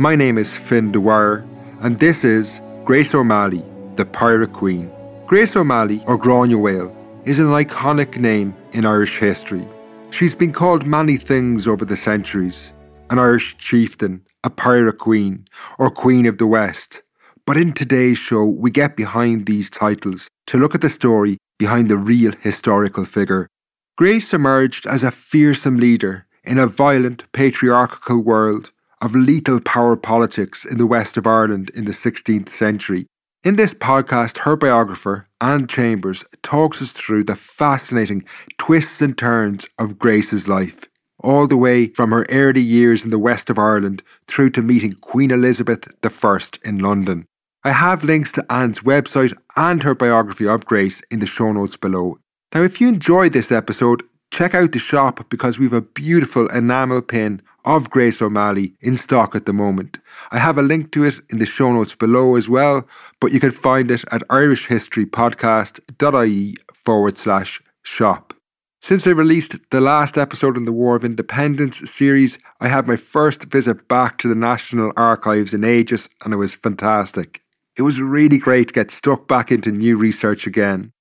My 0.00 0.14
name 0.14 0.38
is 0.38 0.54
Fin 0.54 0.92
Dwyer, 0.92 1.44
and 1.80 1.98
this 1.98 2.22
is 2.22 2.62
Grace 2.84 3.12
O'Malley, 3.16 3.64
the 3.96 4.06
Pirate 4.06 4.52
Queen. 4.52 4.92
Grace 5.26 5.56
O'Malley, 5.56 6.04
or 6.06 6.16
Mhaol, 6.16 6.94
is 7.26 7.40
an 7.40 7.48
iconic 7.48 8.16
name 8.16 8.54
in 8.72 8.84
Irish 8.84 9.18
history. 9.18 9.66
She's 10.10 10.36
been 10.36 10.52
called 10.52 10.86
many 10.86 11.16
things 11.16 11.66
over 11.66 11.84
the 11.84 11.96
centuries 11.96 12.72
an 13.10 13.18
Irish 13.18 13.56
chieftain, 13.56 14.22
a 14.44 14.50
pirate 14.50 14.98
queen, 14.98 15.48
or 15.80 15.90
Queen 15.90 16.26
of 16.26 16.38
the 16.38 16.46
West. 16.46 17.02
But 17.44 17.56
in 17.56 17.72
today's 17.72 18.18
show, 18.18 18.44
we 18.44 18.70
get 18.70 18.96
behind 18.96 19.46
these 19.46 19.68
titles 19.68 20.28
to 20.46 20.58
look 20.58 20.76
at 20.76 20.80
the 20.80 20.88
story 20.88 21.38
behind 21.58 21.88
the 21.88 21.96
real 21.96 22.34
historical 22.40 23.04
figure. 23.04 23.48
Grace 23.96 24.32
emerged 24.32 24.86
as 24.86 25.02
a 25.02 25.10
fearsome 25.10 25.76
leader 25.76 26.26
in 26.44 26.56
a 26.56 26.68
violent, 26.68 27.24
patriarchal 27.32 28.22
world 28.22 28.70
of 29.00 29.14
lethal 29.14 29.60
power 29.60 29.96
politics 29.96 30.64
in 30.64 30.78
the 30.78 30.86
west 30.86 31.16
of 31.16 31.26
Ireland 31.26 31.70
in 31.70 31.84
the 31.84 31.92
16th 31.92 32.48
century. 32.48 33.06
In 33.44 33.54
this 33.54 33.72
podcast, 33.72 34.38
her 34.38 34.56
biographer, 34.56 35.28
Anne 35.40 35.68
Chambers, 35.68 36.24
talks 36.42 36.82
us 36.82 36.90
through 36.90 37.24
the 37.24 37.36
fascinating 37.36 38.24
twists 38.58 39.00
and 39.00 39.16
turns 39.16 39.66
of 39.78 39.98
Grace's 39.98 40.48
life, 40.48 40.86
all 41.22 41.46
the 41.46 41.56
way 41.56 41.86
from 41.86 42.10
her 42.10 42.26
early 42.30 42.60
years 42.60 43.04
in 43.04 43.10
the 43.10 43.18
west 43.18 43.48
of 43.48 43.58
Ireland 43.58 44.02
through 44.26 44.50
to 44.50 44.62
meeting 44.62 44.94
Queen 44.94 45.30
Elizabeth 45.30 45.88
I 46.04 46.38
in 46.64 46.78
London. 46.80 47.26
I 47.64 47.70
have 47.70 48.02
links 48.02 48.32
to 48.32 48.52
Anne's 48.52 48.80
website 48.80 49.36
and 49.56 49.82
her 49.82 49.94
biography 49.94 50.48
of 50.48 50.64
Grace 50.64 51.02
in 51.10 51.20
the 51.20 51.26
show 51.26 51.52
notes 51.52 51.76
below. 51.76 52.18
Now, 52.54 52.62
if 52.62 52.80
you 52.80 52.88
enjoyed 52.88 53.32
this 53.32 53.52
episode, 53.52 54.02
check 54.38 54.54
out 54.54 54.70
the 54.70 54.78
shop 54.78 55.28
because 55.30 55.58
we 55.58 55.66
have 55.66 55.72
a 55.72 55.80
beautiful 55.80 56.46
enamel 56.50 57.02
pin 57.02 57.42
of 57.64 57.90
Grace 57.90 58.22
O'Malley 58.22 58.72
in 58.80 58.96
stock 58.96 59.34
at 59.34 59.46
the 59.46 59.52
moment. 59.52 59.98
I 60.30 60.38
have 60.38 60.56
a 60.56 60.62
link 60.62 60.92
to 60.92 61.02
it 61.02 61.18
in 61.28 61.40
the 61.40 61.46
show 61.46 61.72
notes 61.72 61.96
below 61.96 62.36
as 62.36 62.48
well, 62.48 62.86
but 63.20 63.32
you 63.32 63.40
can 63.40 63.50
find 63.50 63.90
it 63.90 64.04
at 64.12 64.22
irishhistorypodcast.ie 64.28 66.56
forward 66.72 67.18
slash 67.18 67.60
shop. 67.82 68.32
Since 68.80 69.08
I 69.08 69.10
released 69.10 69.56
the 69.72 69.80
last 69.80 70.16
episode 70.16 70.56
in 70.56 70.66
the 70.66 70.72
War 70.72 70.94
of 70.94 71.04
Independence 71.04 71.90
series, 71.90 72.38
I 72.60 72.68
had 72.68 72.86
my 72.86 72.94
first 72.94 73.46
visit 73.46 73.88
back 73.88 74.18
to 74.18 74.28
the 74.28 74.36
National 74.36 74.92
Archives 74.96 75.52
in 75.52 75.64
ages 75.64 76.08
and 76.24 76.32
it 76.32 76.36
was 76.36 76.54
fantastic. 76.54 77.42
It 77.76 77.82
was 77.82 78.00
really 78.00 78.38
great 78.38 78.68
to 78.68 78.74
get 78.74 78.92
stuck 78.92 79.26
back 79.26 79.50
into 79.50 79.72
new 79.72 79.96
research 79.96 80.46
again. 80.46 80.92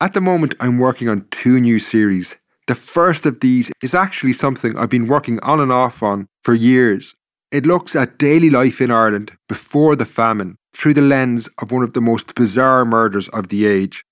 At 0.00 0.12
the 0.12 0.20
moment, 0.20 0.54
I'm 0.60 0.78
working 0.78 1.08
on 1.08 1.26
two 1.32 1.58
new 1.58 1.80
series 1.80 2.36
the 2.66 2.74
first 2.74 3.26
of 3.26 3.40
these 3.40 3.70
is 3.82 3.94
actually 3.94 4.32
something 4.32 4.76
I've 4.76 4.88
been 4.88 5.06
working 5.06 5.38
on 5.40 5.60
and 5.60 5.70
off 5.70 6.02
on 6.02 6.28
for 6.42 6.54
years. 6.54 7.14
It 7.50 7.66
looks 7.66 7.94
at 7.94 8.18
daily 8.18 8.50
life 8.50 8.80
in 8.80 8.90
Ireland 8.90 9.32
before 9.48 9.96
the 9.96 10.06
famine 10.06 10.56
through 10.74 10.94
the 10.94 11.02
lens 11.02 11.48
of 11.58 11.70
one 11.70 11.82
of 11.82 11.92
the 11.92 12.00
most 12.00 12.34
bizarre 12.34 12.84
murders 12.84 13.28
of 13.28 13.48
the 13.48 13.66
age. 13.66 14.02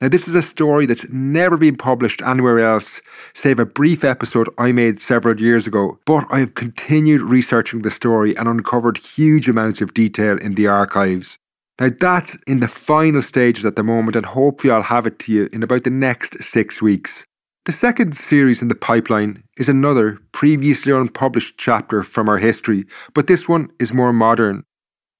Now, 0.00 0.08
this 0.08 0.28
is 0.28 0.34
a 0.34 0.42
story 0.42 0.86
that's 0.86 1.08
never 1.08 1.56
been 1.56 1.76
published 1.76 2.20
anywhere 2.20 2.58
else, 2.58 3.00
save 3.32 3.58
a 3.58 3.64
brief 3.64 4.04
episode 4.04 4.48
I 4.58 4.72
made 4.72 5.00
several 5.00 5.40
years 5.40 5.66
ago. 5.66 5.98
But 6.04 6.26
I 6.30 6.40
have 6.40 6.54
continued 6.54 7.22
researching 7.22 7.82
the 7.82 7.90
story 7.90 8.36
and 8.36 8.48
uncovered 8.48 8.98
huge 8.98 9.48
amounts 9.48 9.80
of 9.80 9.94
detail 9.94 10.36
in 10.38 10.56
the 10.56 10.66
archives. 10.66 11.38
Now, 11.80 11.90
that's 11.98 12.36
in 12.46 12.60
the 12.60 12.68
final 12.68 13.22
stages 13.22 13.64
at 13.64 13.76
the 13.76 13.82
moment, 13.82 14.16
and 14.16 14.26
hopefully, 14.26 14.72
I'll 14.72 14.82
have 14.82 15.06
it 15.06 15.18
to 15.20 15.32
you 15.32 15.48
in 15.52 15.62
about 15.62 15.84
the 15.84 15.90
next 15.90 16.42
six 16.42 16.82
weeks. 16.82 17.24
The 17.64 17.72
second 17.72 18.14
series 18.14 18.60
in 18.60 18.68
the 18.68 18.74
pipeline 18.74 19.42
is 19.56 19.70
another 19.70 20.18
previously 20.32 20.92
unpublished 20.92 21.54
chapter 21.56 22.02
from 22.02 22.28
our 22.28 22.36
history, 22.36 22.84
but 23.14 23.26
this 23.26 23.48
one 23.48 23.70
is 23.80 23.90
more 23.90 24.12
modern. 24.12 24.64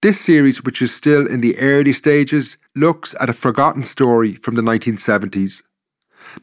This 0.03 0.21
series, 0.21 0.62
which 0.62 0.83
is 0.83 0.93
still 0.93 1.27
in 1.27 1.41
the 1.41 1.59
early 1.59 1.94
stages, 1.94 2.59
looks 2.77 3.15
at 3.19 3.31
a 3.31 3.33
forgotten 3.33 3.83
story 3.83 4.34
from 4.34 4.56
the 4.56 4.60
1970s. 4.60 5.62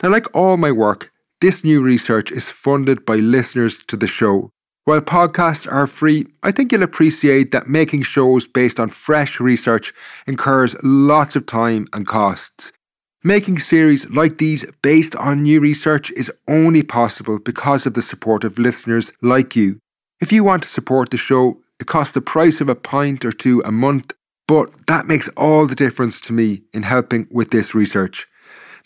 Now, 0.02 0.10
like 0.10 0.26
all 0.36 0.58
my 0.58 0.72
work, 0.72 1.12
this 1.40 1.64
new 1.64 1.84
research 1.84 2.32
is 2.32 2.50
funded 2.50 3.06
by 3.06 3.18
listeners 3.18 3.78
to 3.86 3.96
the 3.96 4.08
show. 4.08 4.50
While 4.86 5.02
podcasts 5.02 5.72
are 5.72 5.86
free, 5.86 6.26
I 6.42 6.52
think 6.52 6.72
you'll 6.72 6.82
appreciate 6.82 7.52
that 7.52 7.70
making 7.70 8.02
shows 8.02 8.48
based 8.48 8.80
on 8.80 8.90
fresh 8.90 9.40
research 9.40 9.94
incurs 10.26 10.76
lots 10.82 11.36
of 11.36 11.46
time 11.46 11.88
and 11.94 12.08
costs. 12.08 12.72
Making 13.24 13.60
series 13.60 14.10
like 14.10 14.40
these 14.40 14.66
based 14.82 15.16
on 15.16 15.44
new 15.44 15.60
research 15.60 16.10
is 16.14 16.32
only 16.48 16.82
possible 16.82 17.38
because 17.38 17.86
of 17.86 17.94
the 17.94 18.02
support 18.02 18.44
of 18.44 18.58
listeners 18.58 19.14
like 19.22 19.56
you. 19.56 19.78
If 20.20 20.32
you 20.32 20.44
want 20.44 20.64
to 20.64 20.70
support 20.70 21.12
the 21.12 21.18
show, 21.18 21.62
it 21.80 21.86
costs 21.86 22.14
the 22.14 22.22
price 22.22 22.62
of 22.62 22.68
a 22.68 22.74
pint 22.74 23.24
or 23.24 23.32
two 23.32 23.62
a 23.64 23.72
month, 23.72 24.14
but 24.48 24.72
that 24.88 25.06
makes 25.06 25.28
all 25.38 25.68
the 25.68 25.76
difference 25.76 26.20
to 26.22 26.34
me 26.34 26.64
in 26.74 26.82
helping 26.82 27.28
with 27.30 27.52
this 27.52 27.76
research. 27.76 28.28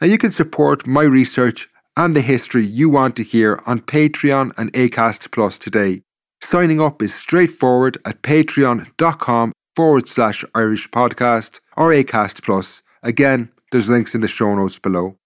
Now, 0.01 0.07
you 0.07 0.17
can 0.17 0.31
support 0.31 0.85
my 0.85 1.03
research 1.03 1.69
and 1.95 2.13
the 2.13 2.19
history 2.19 2.65
you 2.65 2.89
want 2.89 3.15
to 3.15 3.23
hear 3.23 3.61
on 3.65 3.79
Patreon 3.79 4.51
and 4.57 4.73
Acast 4.73 5.31
Plus 5.31 5.57
today. 5.57 6.01
Signing 6.41 6.81
up 6.81 7.01
is 7.01 7.15
straightforward 7.15 7.97
at 8.03 8.21
patreon.com 8.21 9.53
forward 9.77 10.07
slash 10.09 10.43
Irish 10.53 10.89
podcast 10.89 11.61
or 11.77 11.91
Acast 11.91 12.43
Plus. 12.43 12.81
Again, 13.01 13.49
there's 13.75 13.89
links 13.89 14.15
in 14.15 14.21
the 14.21 14.27
show 14.29 14.55
notes 14.55 14.79
below. 14.79 15.17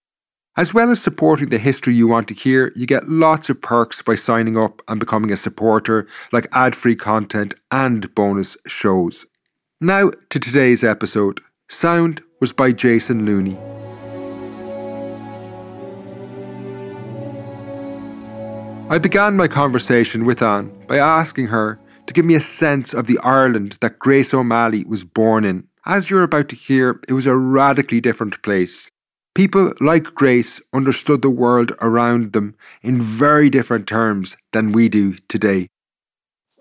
As 0.57 0.73
well 0.73 0.89
as 0.89 0.99
supporting 0.99 1.49
the 1.49 1.59
history 1.59 1.93
you 1.93 2.07
want 2.07 2.27
to 2.29 2.33
hear, 2.33 2.71
you 2.75 2.87
get 2.87 3.07
lots 3.07 3.47
of 3.47 3.61
perks 3.61 4.01
by 4.01 4.15
signing 4.15 4.57
up 4.57 4.81
and 4.87 4.99
becoming 4.99 5.31
a 5.31 5.37
supporter, 5.37 6.07
like 6.31 6.47
ad 6.51 6.75
free 6.75 6.95
content 6.95 7.53
and 7.69 8.13
bonus 8.15 8.57
shows. 8.65 9.27
Now 9.79 10.09
to 10.31 10.39
today's 10.39 10.83
episode. 10.83 11.41
Sound 11.69 12.23
was 12.41 12.51
by 12.51 12.71
Jason 12.71 13.23
Looney. 13.23 13.59
I 18.89 18.97
began 18.97 19.37
my 19.37 19.47
conversation 19.47 20.25
with 20.25 20.41
Anne 20.41 20.71
by 20.87 20.97
asking 20.97 21.47
her 21.47 21.79
to 22.07 22.13
give 22.15 22.25
me 22.25 22.33
a 22.33 22.41
sense 22.41 22.95
of 22.95 23.05
the 23.05 23.19
Ireland 23.19 23.77
that 23.81 23.99
Grace 23.99 24.33
O'Malley 24.33 24.85
was 24.85 25.05
born 25.05 25.45
in. 25.45 25.68
As 25.89 26.07
you're 26.07 26.21
about 26.21 26.49
to 26.49 26.55
hear, 26.55 27.01
it 27.07 27.13
was 27.13 27.25
a 27.25 27.35
radically 27.35 27.99
different 27.99 28.43
place. 28.43 28.91
People 29.33 29.73
like 29.81 30.03
Grace 30.13 30.61
understood 30.71 31.23
the 31.23 31.31
world 31.31 31.71
around 31.81 32.33
them 32.33 32.53
in 32.83 33.01
very 33.01 33.49
different 33.49 33.87
terms 33.87 34.37
than 34.53 34.71
we 34.71 34.87
do 34.87 35.15
today. 35.27 35.67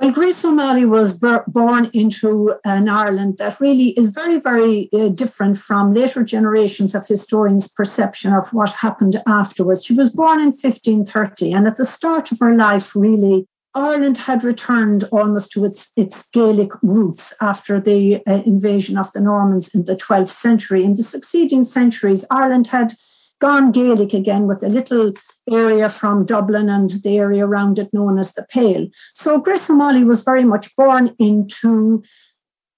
Well, 0.01 0.13
Grace 0.13 0.43
O'Malley 0.43 0.87
was 0.87 1.21
born 1.47 1.91
into 1.93 2.55
an 2.65 2.89
Ireland 2.89 3.37
that 3.37 3.61
really 3.61 3.89
is 3.99 4.09
very, 4.09 4.41
very 4.41 4.89
uh, 4.95 5.09
different 5.09 5.59
from 5.59 5.93
later 5.93 6.25
generations 6.25 6.95
of 6.95 7.07
historians' 7.07 7.69
perception 7.69 8.33
of 8.33 8.55
what 8.55 8.73
happened 8.73 9.21
afterwards. 9.27 9.85
She 9.85 9.93
was 9.93 10.09
born 10.09 10.41
in 10.41 10.53
1530, 10.53 11.53
and 11.53 11.67
at 11.67 11.77
the 11.77 11.85
start 11.85 12.33
of 12.33 12.39
her 12.39 12.57
life, 12.57 12.97
really, 12.97 13.47
Ireland 13.79 14.19
had 14.19 14.43
returned 14.43 15.05
almost 15.13 15.53
to 15.53 15.65
its, 15.65 15.91
its 15.97 16.29
Gaelic 16.31 16.73
roots 16.83 17.33
after 17.41 17.81
the 17.81 18.17
uh, 18.27 18.43
invasion 18.45 18.99
of 18.99 19.13
the 19.13 19.21
Normans 19.21 19.73
in 19.73 19.85
the 19.85 19.95
12th 19.95 20.31
century. 20.31 20.83
In 20.83 20.97
the 20.97 21.05
succeeding 21.05 21.63
centuries, 21.63 22.25
Ireland 22.29 22.67
had 22.67 22.95
gone 23.41 23.71
Gaelic 23.71 24.13
again 24.15 24.49
with 24.49 24.65
a 24.65 24.69
little 24.69 25.13
area 25.49 25.89
from 25.89 26.27
Dublin 26.27 26.69
and 26.69 26.91
the 26.91 27.19
area 27.19 27.47
around 27.47 27.79
it 27.79 27.95
known 27.95 28.19
as 28.19 28.35
the 28.35 28.43
Pale. 28.51 28.89
So 29.15 29.41
O'Malley 29.47 30.03
was 30.03 30.25
very 30.25 30.45
much 30.45 30.75
born 30.75 31.15
into 31.21 32.03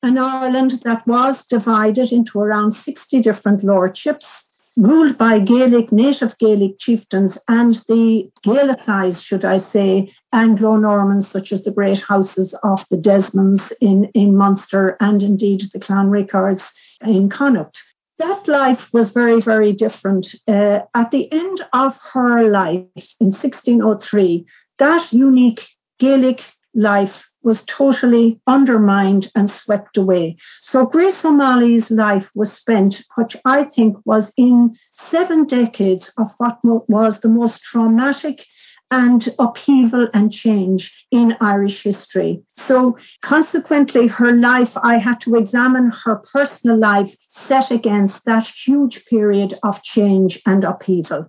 an 0.03 0.19
Ireland 0.19 0.83
that 0.85 1.07
was 1.07 1.47
divided 1.47 2.13
into 2.13 2.41
around 2.41 2.73
60 2.73 3.23
different 3.23 3.65
lordships, 3.65 4.50
ruled 4.77 5.19
by 5.19 5.41
Gaelic, 5.41 5.93
native 5.93 6.39
Gaelic 6.39 6.79
chieftains, 6.79 7.39
and 7.49 7.75
the 7.89 8.31
Gaelicized, 8.45 9.25
should 9.25 9.45
I 9.45 9.57
say, 9.57 10.13
Anglo 10.33 10.77
Normans, 10.77 11.27
such 11.27 11.53
as 11.53 11.65
the 11.65 11.73
great 11.73 12.01
houses 12.03 12.55
of 12.63 12.87
the 12.91 12.97
Desmonds 12.97 13.73
in, 13.81 14.05
in 14.15 14.37
Munster 14.37 14.97
and 15.01 15.23
indeed 15.23 15.63
the 15.73 15.81
Clanricardes 15.81 16.73
in 17.03 17.29
Connacht 17.29 17.83
that 18.21 18.47
life 18.47 18.93
was 18.93 19.13
very, 19.13 19.41
very 19.41 19.73
different. 19.73 20.35
Uh, 20.47 20.81
at 20.95 21.11
the 21.11 21.33
end 21.33 21.63
of 21.73 21.99
her 22.13 22.49
life 22.49 23.15
in 23.19 23.33
1603, 23.33 24.45
that 24.79 25.11
unique 25.11 25.67
Gaelic 25.99 26.45
life 26.75 27.30
was 27.43 27.65
totally 27.65 28.41
undermined 28.47 29.29
and 29.35 29.51
swept 29.51 29.97
away. 29.97 30.37
So 30.61 30.87
Grace 30.87 31.25
O'Malley's 31.25 31.91
life 31.91 32.31
was 32.35 32.53
spent, 32.53 33.03
which 33.17 33.37
I 33.45 33.65
think 33.65 33.97
was 34.05 34.33
in 34.37 34.75
seven 34.93 35.47
decades 35.47 36.13
of 36.19 36.31
what 36.39 36.59
was 36.63 37.21
the 37.21 37.29
most 37.29 37.63
traumatic 37.63 38.45
and 38.91 39.29
upheaval 39.39 40.09
and 40.13 40.33
change 40.33 41.07
in 41.11 41.37
Irish 41.41 41.83
history. 41.83 42.43
So, 42.57 42.99
consequently, 43.23 44.09
her 44.09 44.33
life, 44.33 44.77
I 44.83 44.97
had 44.97 45.21
to 45.23 45.37
examine 45.37 45.93
her 46.05 46.17
personal 46.17 46.77
life 46.77 47.15
set 47.31 47.71
against 47.71 48.25
that 48.25 48.49
huge 48.49 49.07
period 49.07 49.55
of 49.63 49.83
change 49.83 50.41
and 50.45 50.65
upheaval. 50.65 51.29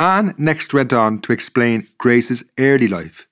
Anne 0.00 0.34
next 0.38 0.74
went 0.74 0.92
on 0.92 1.20
to 1.20 1.32
explain 1.32 1.86
Grace's 1.98 2.44
early 2.58 2.88
life. 2.88 3.28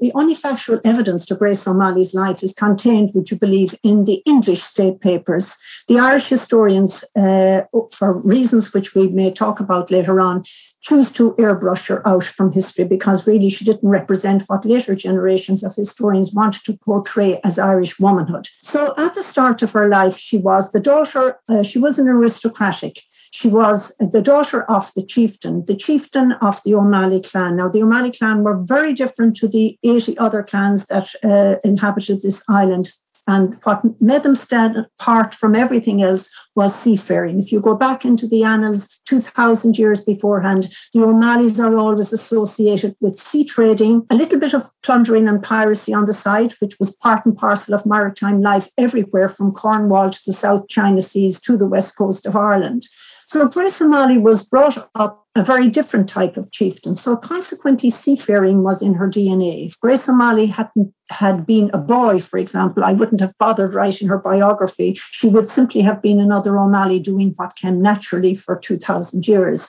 The 0.00 0.12
only 0.14 0.34
factual 0.34 0.80
evidence 0.84 1.26
to 1.26 1.34
Grace 1.34 1.66
O'Malley's 1.66 2.14
life 2.14 2.42
is 2.42 2.54
contained, 2.54 3.10
would 3.14 3.30
you 3.30 3.36
believe, 3.36 3.74
in 3.82 4.04
the 4.04 4.22
English 4.24 4.62
state 4.62 5.00
papers. 5.00 5.56
The 5.88 5.98
Irish 5.98 6.28
historians, 6.28 7.04
uh, 7.16 7.62
for 7.92 8.20
reasons 8.20 8.72
which 8.72 8.94
we 8.94 9.08
may 9.08 9.32
talk 9.32 9.58
about 9.58 9.90
later 9.90 10.20
on, 10.20 10.44
choose 10.80 11.12
to 11.12 11.32
airbrush 11.32 11.88
her 11.88 12.06
out 12.06 12.24
from 12.24 12.52
history 12.52 12.84
because 12.84 13.26
really 13.26 13.50
she 13.50 13.64
didn't 13.64 13.88
represent 13.88 14.44
what 14.46 14.64
later 14.64 14.94
generations 14.94 15.64
of 15.64 15.74
historians 15.74 16.32
wanted 16.32 16.62
to 16.64 16.78
portray 16.78 17.40
as 17.42 17.58
Irish 17.58 17.98
womanhood. 17.98 18.46
So 18.60 18.94
at 18.96 19.14
the 19.14 19.22
start 19.22 19.62
of 19.62 19.72
her 19.72 19.88
life, 19.88 20.16
she 20.16 20.38
was 20.38 20.70
the 20.70 20.80
daughter, 20.80 21.40
uh, 21.48 21.62
she 21.62 21.78
was 21.78 21.98
an 21.98 22.08
aristocratic 22.08 23.00
she 23.32 23.48
was 23.48 23.94
the 23.98 24.22
daughter 24.22 24.62
of 24.70 24.92
the 24.94 25.04
chieftain, 25.04 25.64
the 25.66 25.76
chieftain 25.76 26.32
of 26.32 26.60
the 26.64 26.74
O'Malley 26.74 27.20
clan. 27.20 27.56
Now, 27.56 27.68
the 27.68 27.82
O'Malley 27.82 28.12
clan 28.12 28.42
were 28.42 28.58
very 28.62 28.92
different 28.92 29.36
to 29.36 29.48
the 29.48 29.78
80 29.82 30.18
other 30.18 30.42
clans 30.42 30.86
that 30.86 31.10
uh, 31.24 31.56
inhabited 31.64 32.22
this 32.22 32.42
island. 32.48 32.92
And 33.28 33.60
what 33.64 33.82
made 34.00 34.22
them 34.22 34.34
stand 34.34 34.86
apart 34.98 35.34
from 35.34 35.54
everything 35.54 36.02
else 36.02 36.30
was 36.56 36.74
seafaring. 36.74 37.38
If 37.38 37.52
you 37.52 37.60
go 37.60 37.76
back 37.76 38.06
into 38.06 38.26
the 38.26 38.42
annals 38.42 38.88
2,000 39.04 39.76
years 39.78 40.02
beforehand, 40.02 40.70
the 40.94 41.02
O'Malleys 41.02 41.60
are 41.60 41.76
always 41.76 42.10
associated 42.10 42.96
with 43.02 43.16
sea 43.16 43.44
trading, 43.44 44.06
a 44.08 44.14
little 44.14 44.40
bit 44.40 44.54
of 44.54 44.70
plundering 44.82 45.28
and 45.28 45.42
piracy 45.42 45.92
on 45.92 46.06
the 46.06 46.14
side, 46.14 46.52
which 46.60 46.78
was 46.78 46.96
part 46.96 47.26
and 47.26 47.36
parcel 47.36 47.74
of 47.74 47.84
maritime 47.84 48.40
life 48.40 48.70
everywhere 48.78 49.28
from 49.28 49.52
Cornwall 49.52 50.08
to 50.08 50.20
the 50.24 50.32
South 50.32 50.66
China 50.68 51.02
Seas 51.02 51.38
to 51.42 51.58
the 51.58 51.68
west 51.68 51.98
coast 51.98 52.24
of 52.24 52.34
Ireland. 52.34 52.84
So 53.28 53.46
Grace 53.46 53.82
O'Malley 53.82 54.16
was 54.16 54.42
brought 54.42 54.88
up 54.94 55.26
a 55.36 55.44
very 55.44 55.68
different 55.68 56.08
type 56.08 56.38
of 56.38 56.50
chieftain. 56.50 56.94
So 56.94 57.14
consequently, 57.14 57.90
seafaring 57.90 58.62
was 58.62 58.80
in 58.80 58.94
her 58.94 59.06
DNA. 59.06 59.66
If 59.66 59.78
Grace 59.80 60.08
O'Malley 60.08 60.46
hadn't 60.46 60.94
had 61.10 61.44
been 61.44 61.70
a 61.74 61.78
boy, 61.78 62.20
for 62.20 62.38
example, 62.38 62.84
I 62.84 62.94
wouldn't 62.94 63.20
have 63.20 63.36
bothered 63.38 63.74
writing 63.74 64.08
her 64.08 64.16
biography. 64.16 64.94
She 65.10 65.28
would 65.28 65.44
simply 65.44 65.82
have 65.82 66.00
been 66.00 66.20
another 66.20 66.58
O'Malley 66.58 67.00
doing 67.00 67.34
what 67.36 67.54
came 67.54 67.82
naturally 67.82 68.34
for 68.34 68.58
2,000 68.58 69.28
years. 69.28 69.68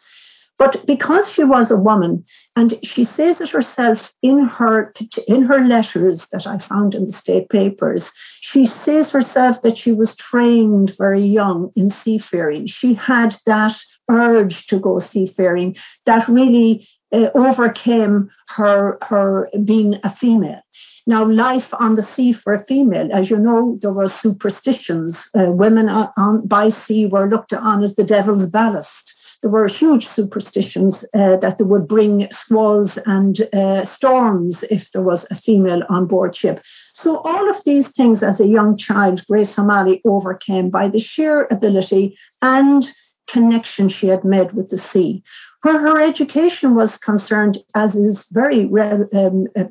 But 0.60 0.86
because 0.86 1.32
she 1.32 1.46
was 1.46 1.72
a 1.72 1.78
woman, 1.78 2.26
and 2.58 2.74
she 2.84 3.06
says 3.06 3.40
it 3.40 3.50
herself 3.50 4.14
in 4.22 4.44
her 4.44 4.94
in 5.26 5.44
her 5.44 5.66
letters 5.66 6.28
that 6.34 6.46
I 6.46 6.58
found 6.58 6.94
in 6.94 7.06
the 7.06 7.14
state 7.14 7.48
papers, 7.48 8.12
she 8.42 8.66
says 8.66 9.12
herself 9.12 9.62
that 9.62 9.78
she 9.78 9.94
was 9.94 10.18
trained 10.18 10.92
very 10.98 11.22
young 11.22 11.72
in 11.78 11.90
seafaring. 11.90 12.68
She 12.68 12.94
had 12.94 13.38
that 13.46 13.76
urge 14.10 14.68
to 14.68 14.80
go 14.80 15.00
seafaring 15.00 15.78
that 16.06 16.28
really 16.28 16.86
uh, 17.14 17.30
overcame 17.34 18.30
her 18.58 18.98
her 19.04 19.50
being 19.64 19.96
a 20.04 20.10
female. 20.10 20.62
Now, 21.08 21.26
life 21.26 21.74
on 21.80 21.96
the 21.96 22.02
sea 22.02 22.34
for 22.34 22.54
a 22.54 22.66
female, 22.66 23.10
as 23.14 23.30
you 23.30 23.40
know, 23.40 23.78
there 23.82 23.94
were 23.94 24.10
superstitions. 24.10 25.30
Uh, 25.34 25.52
women 25.52 25.88
on, 25.88 26.10
on, 26.18 26.46
by 26.46 26.68
sea 26.68 27.06
were 27.06 27.30
looked 27.30 27.54
on 27.54 27.82
as 27.82 27.96
the 27.96 28.04
devil's 28.04 28.46
ballast 28.46 29.16
there 29.42 29.52
were 29.52 29.68
huge 29.68 30.08
superstitions 30.08 31.06
uh, 31.14 31.38
that 31.38 31.58
they 31.58 31.64
would 31.64 31.88
bring 31.88 32.30
squalls 32.30 32.98
and 33.06 33.42
uh, 33.54 33.84
storms 33.84 34.64
if 34.70 34.92
there 34.92 35.02
was 35.02 35.26
a 35.32 35.36
female 35.36 35.84
on 35.90 36.06
board 36.06 36.36
ship. 36.36 36.62
So 36.94 37.18
all 37.20 37.50
of 37.50 37.64
these 37.64 37.90
things 37.90 38.22
as 38.22 38.42
a 38.42 38.48
young 38.48 38.76
child, 38.76 39.26
Grace 39.28 39.58
O'Malley 39.58 40.02
overcame 40.06 40.70
by 40.70 40.90
the 40.90 41.00
sheer 41.00 41.48
ability 41.50 42.18
and 42.42 42.92
connection 43.28 43.90
she 43.90 44.08
had 44.08 44.24
made 44.24 44.54
with 44.54 44.70
the 44.70 44.78
sea. 44.78 45.24
Where 45.62 45.80
her 45.80 46.02
education 46.02 46.76
was 46.76 46.98
concerned, 46.98 47.58
as 47.76 47.96
is 47.96 48.28
very 48.32 48.64
um, 48.64 49.48
uh, 49.58 49.66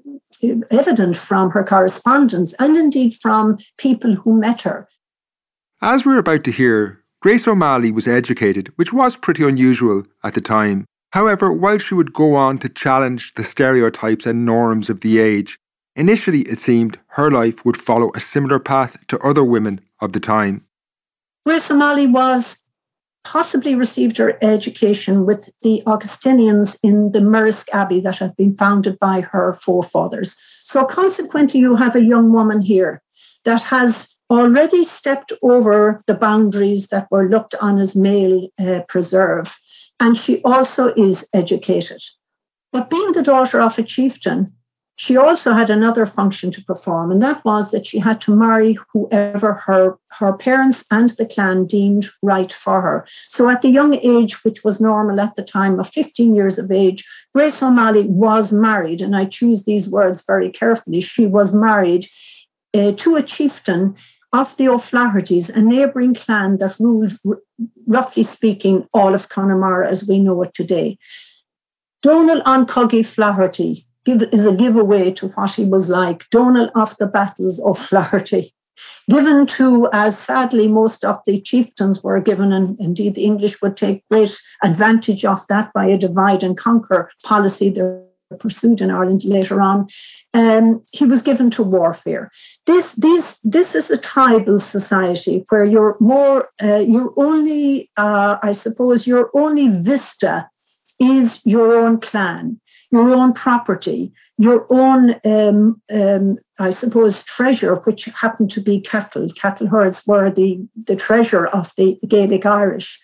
evident 0.71 1.17
from 1.17 1.51
her 1.51 1.65
correspondence 1.65 2.55
and 2.59 2.77
indeed 2.77 3.15
from 3.15 3.59
people 3.79 4.15
who 4.15 4.39
met 4.39 4.63
her. 4.63 4.89
As 5.81 6.05
we're 6.05 6.19
about 6.19 6.45
to 6.45 6.51
hear, 6.51 7.05
Grace 7.21 7.49
O'Malley 7.49 7.91
was 7.91 8.07
educated, 8.07 8.69
which 8.77 8.93
was 8.93 9.17
pretty 9.17 9.43
unusual 9.43 10.05
at 10.23 10.35
the 10.35 10.41
time. 10.41 10.85
However, 11.13 11.53
while 11.53 11.79
she 11.79 11.95
would 11.95 12.13
go 12.13 12.37
on 12.37 12.59
to 12.59 12.69
challenge 12.69 13.35
the 13.35 13.43
stereotypes 13.43 14.25
and 14.25 14.45
norms 14.45 14.89
of 14.89 15.01
the 15.01 15.19
age, 15.19 15.59
initially 15.97 16.43
it 16.43 16.61
seemed 16.61 16.99
her 17.09 17.29
life 17.29 17.65
would 17.65 17.77
follow 17.77 18.13
a 18.15 18.21
similar 18.21 18.61
path 18.61 19.05
to 19.09 19.19
other 19.19 19.43
women 19.43 19.81
of 20.01 20.13
the 20.13 20.21
time. 20.21 20.65
Grace 21.45 21.69
O'Malley 21.71 22.07
was 22.07 22.61
possibly 23.25 23.75
received 23.75 24.17
her 24.19 24.39
education 24.41 25.27
with 25.27 25.53
the 25.63 25.83
Augustinians 25.87 26.79
in 26.85 27.11
the 27.11 27.21
Murrisk 27.21 27.69
Abbey 27.71 28.01
that 28.01 28.19
had 28.19 28.37
been 28.37 28.57
founded 28.57 28.97
by 29.01 29.23
her 29.23 29.53
forefathers. 29.53 30.37
So 30.63 30.85
consequently, 30.85 31.59
you 31.59 31.75
have 31.75 31.97
a 31.97 32.05
young 32.05 32.33
woman 32.33 32.61
here 32.61 33.03
that 33.45 33.63
has 33.65 34.18
already 34.31 34.85
stepped 34.85 35.33
over 35.43 36.01
the 36.07 36.15
boundaries 36.15 36.89
that 36.89 37.09
were 37.11 37.29
looked 37.29 37.55
on 37.61 37.79
as 37.79 37.97
male 37.97 38.49
uh, 38.59 38.83
preserve. 38.89 39.59
And 40.01 40.17
she 40.17 40.43
also 40.43 40.87
is 40.97 41.29
educated. 41.33 42.03
But 42.73 42.91
being 42.91 43.13
the 43.13 43.23
daughter 43.23 43.61
of 43.61 43.79
a 43.79 43.83
chieftain, 43.83 44.53
she 44.97 45.17
also 45.17 45.53
had 45.53 45.71
another 45.71 46.07
function 46.07 46.51
to 46.51 46.65
perform, 46.65 47.13
and 47.13 47.23
that 47.23 47.45
was 47.45 47.71
that 47.71 47.87
she 47.87 48.01
had 48.01 48.21
to 48.23 48.35
marry 48.35 48.77
whoever 48.93 49.55
her, 49.55 49.97
her 50.19 50.33
parents 50.33 50.85
and 50.91 51.11
the 51.11 51.25
clan 51.25 51.67
deemed 51.67 52.07
right 52.21 52.53
for 52.53 52.81
her. 52.81 53.07
So, 53.29 53.49
at 53.49 53.63
the 53.63 53.69
young 53.69 53.95
age, 53.95 54.43
which 54.45 54.65
was 54.65 54.81
normal 54.81 55.21
at 55.21 55.37
the 55.37 55.45
time 55.45 55.79
of 55.79 55.89
15 55.89 56.35
years 56.35 56.59
of 56.59 56.73
age, 56.73 57.05
Grace 57.33 57.63
O'Malley 57.63 58.07
was 58.09 58.51
married, 58.51 59.01
and 59.01 59.17
I 59.17 59.27
choose 59.27 59.65
these 59.65 59.89
words 59.89 60.25
very 60.27 60.51
carefully. 60.51 61.01
She 61.01 61.27
was 61.27 61.55
married 61.55 62.07
uh, 62.75 62.91
to 62.97 63.15
a 63.15 63.23
chieftain 63.23 63.95
of 64.33 64.57
the 64.57 64.69
O'Flahertys, 64.69 65.51
a 65.51 65.61
neighbouring 65.61 66.15
clan 66.15 66.59
that 66.59 66.77
ruled, 66.79 67.13
r- 67.27 67.39
roughly 67.87 68.23
speaking, 68.23 68.87
all 68.93 69.15
of 69.15 69.29
Connemara 69.29 69.89
as 69.89 70.07
we 70.07 70.19
know 70.19 70.43
it 70.43 70.55
today. 70.55 70.99
Donal 72.03 72.43
an 72.45 72.67
Chogaidh 72.67 73.07
Flaherty 73.07 73.85
give, 74.05 74.23
is 74.23 74.47
a 74.47 74.55
giveaway 74.55 75.13
to 75.13 75.29
what 75.29 75.53
he 75.55 75.65
was 75.65 75.89
like, 75.89 76.29
Donal 76.31 76.71
of 76.75 76.97
the 76.99 77.07
battles 77.07 77.59
of 77.61 77.79
Flaherty. 77.79 78.53
Given 79.11 79.47
to, 79.47 79.89
as 79.93 80.17
sadly 80.17 80.69
most 80.69 81.05
of 81.05 81.19
the 81.27 81.41
chieftains 81.41 82.05
were 82.05 82.21
given, 82.21 82.53
and 82.53 82.79
indeed 82.79 83.17
the 83.17 83.25
English 83.25 83.61
would 83.61 83.77
take 83.77 84.05
great 84.09 84.39
advantage 84.63 85.25
of 85.25 85.45
that 85.49 85.73
by 85.73 85.87
a 85.87 85.99
divide 85.99 86.45
and 86.45 86.57
conquer 86.57 87.11
policy. 87.25 87.71
There 87.71 88.05
pursued 88.39 88.81
in 88.81 88.91
Ireland 88.91 89.25
later 89.25 89.61
on, 89.61 89.89
um, 90.35 90.83
he 90.93 91.05
was 91.05 91.23
given 91.23 91.51
to 91.53 91.63
warfare. 91.63 92.31
This, 92.67 92.93
this, 92.95 93.39
this 93.43 93.75
is 93.75 93.91
a 93.91 93.99
tribal 93.99 94.59
society 94.59 95.45
where 95.49 95.65
you're 95.65 95.97
more, 96.01 96.49
uh, 96.63 96.79
you're 96.79 97.15
only, 97.17 97.91
uh, 97.97 98.39
I 98.43 98.53
suppose, 98.53 99.07
your 99.07 99.31
only 99.35 99.69
vista 99.69 100.49
is 101.01 101.41
your 101.45 101.79
own 101.79 102.01
clan, 102.01 102.61
your 102.91 103.11
own 103.11 103.33
property, 103.33 104.13
your 104.37 104.67
own, 104.71 105.15
um, 105.25 105.81
um, 105.91 106.39
I 106.59 106.71
suppose, 106.71 107.25
treasure, 107.25 107.77
which 107.77 108.07
happened 108.07 108.51
to 108.53 108.61
be 108.61 108.81
cattle. 108.81 109.29
Cattle 109.31 109.69
herds 109.69 110.07
were 110.07 110.31
the, 110.31 110.67
the 110.87 110.97
treasure 110.97 111.47
of 111.47 111.73
the 111.77 111.99
Gaelic 112.07 112.45
Irish. 112.45 113.01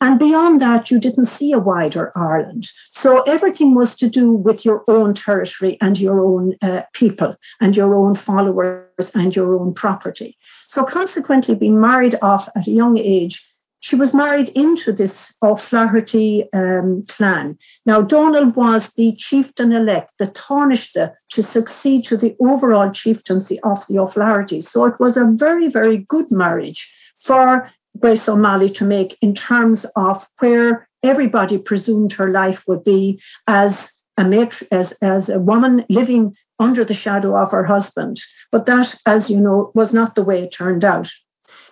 And 0.00 0.18
beyond 0.18 0.60
that, 0.60 0.90
you 0.90 1.00
didn't 1.00 1.24
see 1.24 1.52
a 1.52 1.58
wider 1.58 2.12
Ireland. 2.14 2.68
So 2.90 3.22
everything 3.22 3.74
was 3.74 3.96
to 3.96 4.10
do 4.10 4.30
with 4.30 4.64
your 4.64 4.84
own 4.88 5.14
territory 5.14 5.78
and 5.80 5.98
your 5.98 6.20
own 6.20 6.54
uh, 6.60 6.82
people 6.92 7.36
and 7.60 7.74
your 7.74 7.94
own 7.94 8.14
followers 8.14 9.10
and 9.14 9.34
your 9.34 9.58
own 9.58 9.72
property. 9.72 10.36
So 10.66 10.84
consequently, 10.84 11.54
being 11.54 11.80
married 11.80 12.16
off 12.20 12.48
at 12.54 12.66
a 12.66 12.72
young 12.72 12.98
age, 12.98 13.42
she 13.80 13.96
was 13.96 14.12
married 14.12 14.48
into 14.50 14.92
this 14.92 15.34
O'Flaherty 15.42 16.52
um, 16.52 17.04
clan. 17.08 17.56
Now, 17.86 18.02
Donald 18.02 18.56
was 18.56 18.92
the 18.94 19.14
chieftain 19.16 19.72
elect, 19.72 20.14
the 20.18 20.26
Taoiseach, 20.26 21.12
to 21.30 21.42
succeed 21.42 22.04
to 22.06 22.16
the 22.16 22.36
overall 22.40 22.90
chieftaincy 22.90 23.60
of 23.60 23.86
the 23.86 23.98
O'Flahertys. 23.98 24.64
So 24.64 24.86
it 24.86 24.98
was 24.98 25.16
a 25.16 25.30
very, 25.30 25.68
very 25.68 25.98
good 25.98 26.30
marriage 26.30 26.92
for 27.16 27.70
Grace 28.00 28.28
O'Malley 28.28 28.70
to 28.70 28.84
make 28.84 29.16
in 29.20 29.34
terms 29.34 29.86
of 29.96 30.28
where 30.38 30.88
everybody 31.02 31.58
presumed 31.58 32.12
her 32.14 32.30
life 32.30 32.64
would 32.66 32.84
be 32.84 33.20
as 33.46 33.92
a 34.16 34.24
matri- 34.24 34.66
as, 34.70 34.92
as 35.02 35.28
a 35.28 35.38
woman 35.38 35.84
living 35.88 36.34
under 36.58 36.84
the 36.84 36.94
shadow 36.94 37.36
of 37.36 37.50
her 37.50 37.64
husband. 37.64 38.20
But 38.50 38.66
that, 38.66 38.94
as 39.04 39.30
you 39.30 39.40
know, 39.40 39.70
was 39.74 39.92
not 39.92 40.14
the 40.14 40.24
way 40.24 40.42
it 40.42 40.52
turned 40.52 40.84
out, 40.84 41.10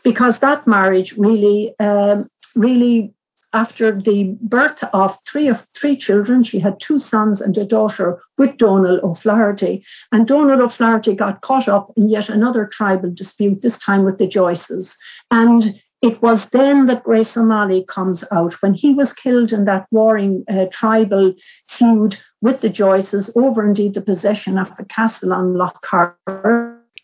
because 0.02 0.40
that 0.40 0.66
marriage 0.66 1.16
really, 1.16 1.74
um, 1.80 2.28
really, 2.54 3.14
after 3.54 3.92
the 3.92 4.36
birth 4.40 4.82
of 4.92 5.16
three 5.24 5.48
of 5.48 5.64
three 5.74 5.96
children, 5.96 6.42
she 6.42 6.58
had 6.58 6.80
two 6.80 6.98
sons 6.98 7.40
and 7.40 7.56
a 7.56 7.64
daughter 7.64 8.20
with 8.36 8.56
Donald 8.56 9.00
O'Flaherty, 9.02 9.84
and 10.12 10.26
Donald 10.26 10.60
O'Flaherty 10.60 11.14
got 11.14 11.40
caught 11.40 11.68
up 11.68 11.92
in 11.96 12.08
yet 12.08 12.28
another 12.28 12.66
tribal 12.66 13.10
dispute, 13.10 13.62
this 13.62 13.78
time 13.78 14.04
with 14.04 14.18
the 14.18 14.26
Joyces, 14.26 14.96
and 15.30 15.80
it 16.04 16.20
was 16.20 16.50
then 16.50 16.84
that 16.84 17.02
Grace 17.02 17.34
O'Malley 17.34 17.82
comes 17.82 18.24
out 18.30 18.52
when 18.60 18.74
he 18.74 18.92
was 18.92 19.14
killed 19.14 19.54
in 19.54 19.64
that 19.64 19.86
warring 19.90 20.44
uh, 20.50 20.66
tribal 20.70 21.32
feud 21.66 22.18
with 22.42 22.60
the 22.60 22.68
Joyces 22.68 23.30
over 23.34 23.66
indeed 23.66 23.94
the 23.94 24.02
possession 24.02 24.58
of 24.58 24.76
the 24.76 24.84
castle 24.84 25.32
on 25.32 25.54
Lough 25.54 25.72
Carr. 25.80 26.18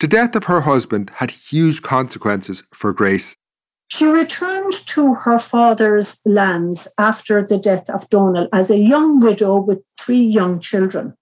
The 0.01 0.07
death 0.07 0.37
of 0.37 0.45
her 0.45 0.61
husband 0.61 1.13
had 1.15 1.31
huge 1.31 1.81
consequences 1.81 2.63
for 2.75 2.93
Grace. 2.93 3.35
She 3.89 4.05
returned 4.05 4.75
to 4.89 5.15
her 5.15 5.39
father's 5.39 6.21
lands 6.27 6.87
after 6.99 7.43
the 7.43 7.59
death 7.59 7.89
of 7.89 8.09
Donald 8.11 8.51
as 8.53 8.71
a 8.71 8.79
young 8.79 9.19
widow 9.19 9.61
with 9.61 9.79
three 9.99 10.23
young 10.23 10.61
children. 10.61 11.15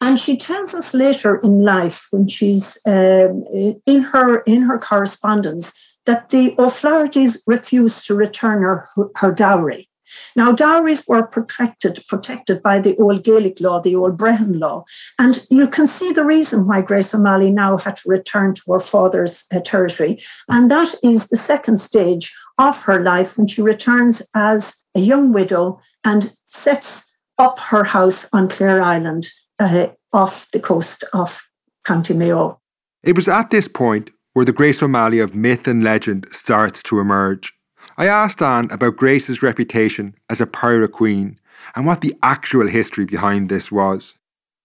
And 0.00 0.18
she 0.18 0.38
tells 0.38 0.74
us 0.74 0.94
later 0.94 1.38
in 1.44 1.60
life, 1.60 2.08
when 2.10 2.28
she's 2.28 2.78
um, 2.86 3.44
in 3.86 4.02
her 4.02 4.40
in 4.40 4.62
her 4.62 4.78
correspondence, 4.78 5.72
that 6.06 6.30
the 6.30 6.54
O'Flahertys 6.58 7.38
refused 7.46 8.06
to 8.06 8.14
return 8.14 8.62
her, 8.62 8.88
her 9.16 9.32
dowry. 9.32 9.88
Now, 10.36 10.52
dowries 10.52 11.06
were 11.08 11.26
protected, 11.26 12.02
protected 12.08 12.62
by 12.62 12.80
the 12.80 12.96
old 12.96 13.24
Gaelic 13.24 13.60
law, 13.60 13.80
the 13.80 13.96
old 13.96 14.18
Brehon 14.18 14.58
law. 14.58 14.84
And 15.18 15.44
you 15.50 15.66
can 15.66 15.86
see 15.86 16.12
the 16.12 16.24
reason 16.24 16.66
why 16.66 16.82
Grace 16.82 17.14
O'Malley 17.14 17.50
now 17.50 17.76
had 17.76 17.96
to 17.96 18.08
return 18.08 18.54
to 18.54 18.72
her 18.72 18.80
father's 18.80 19.44
uh, 19.52 19.60
territory. 19.60 20.20
And 20.48 20.70
that 20.70 20.94
is 21.02 21.28
the 21.28 21.36
second 21.36 21.78
stage 21.78 22.34
of 22.58 22.82
her 22.84 23.02
life 23.02 23.38
when 23.38 23.46
she 23.46 23.62
returns 23.62 24.22
as 24.34 24.76
a 24.94 25.00
young 25.00 25.32
widow 25.32 25.80
and 26.04 26.34
sets 26.48 27.14
up 27.38 27.58
her 27.58 27.84
house 27.84 28.26
on 28.32 28.48
Clare 28.48 28.82
Island 28.82 29.28
uh, 29.58 29.88
off 30.12 30.50
the 30.52 30.60
coast 30.60 31.04
of 31.12 31.40
County 31.84 32.14
Mayo. 32.14 32.60
It 33.02 33.16
was 33.16 33.28
at 33.28 33.50
this 33.50 33.66
point 33.66 34.10
where 34.32 34.44
the 34.44 34.52
Grace 34.52 34.82
O'Malley 34.82 35.18
of 35.18 35.34
myth 35.34 35.66
and 35.66 35.84
legend 35.84 36.26
starts 36.30 36.82
to 36.84 37.00
emerge. 37.00 37.52
I 37.96 38.06
asked 38.06 38.42
Anne 38.42 38.70
about 38.70 38.96
Grace's 38.96 39.42
reputation 39.42 40.14
as 40.30 40.40
a 40.40 40.46
pirate 40.46 40.92
queen 40.92 41.38
and 41.76 41.86
what 41.86 42.00
the 42.00 42.16
actual 42.22 42.66
history 42.66 43.04
behind 43.04 43.48
this 43.48 43.70
was. 43.70 44.16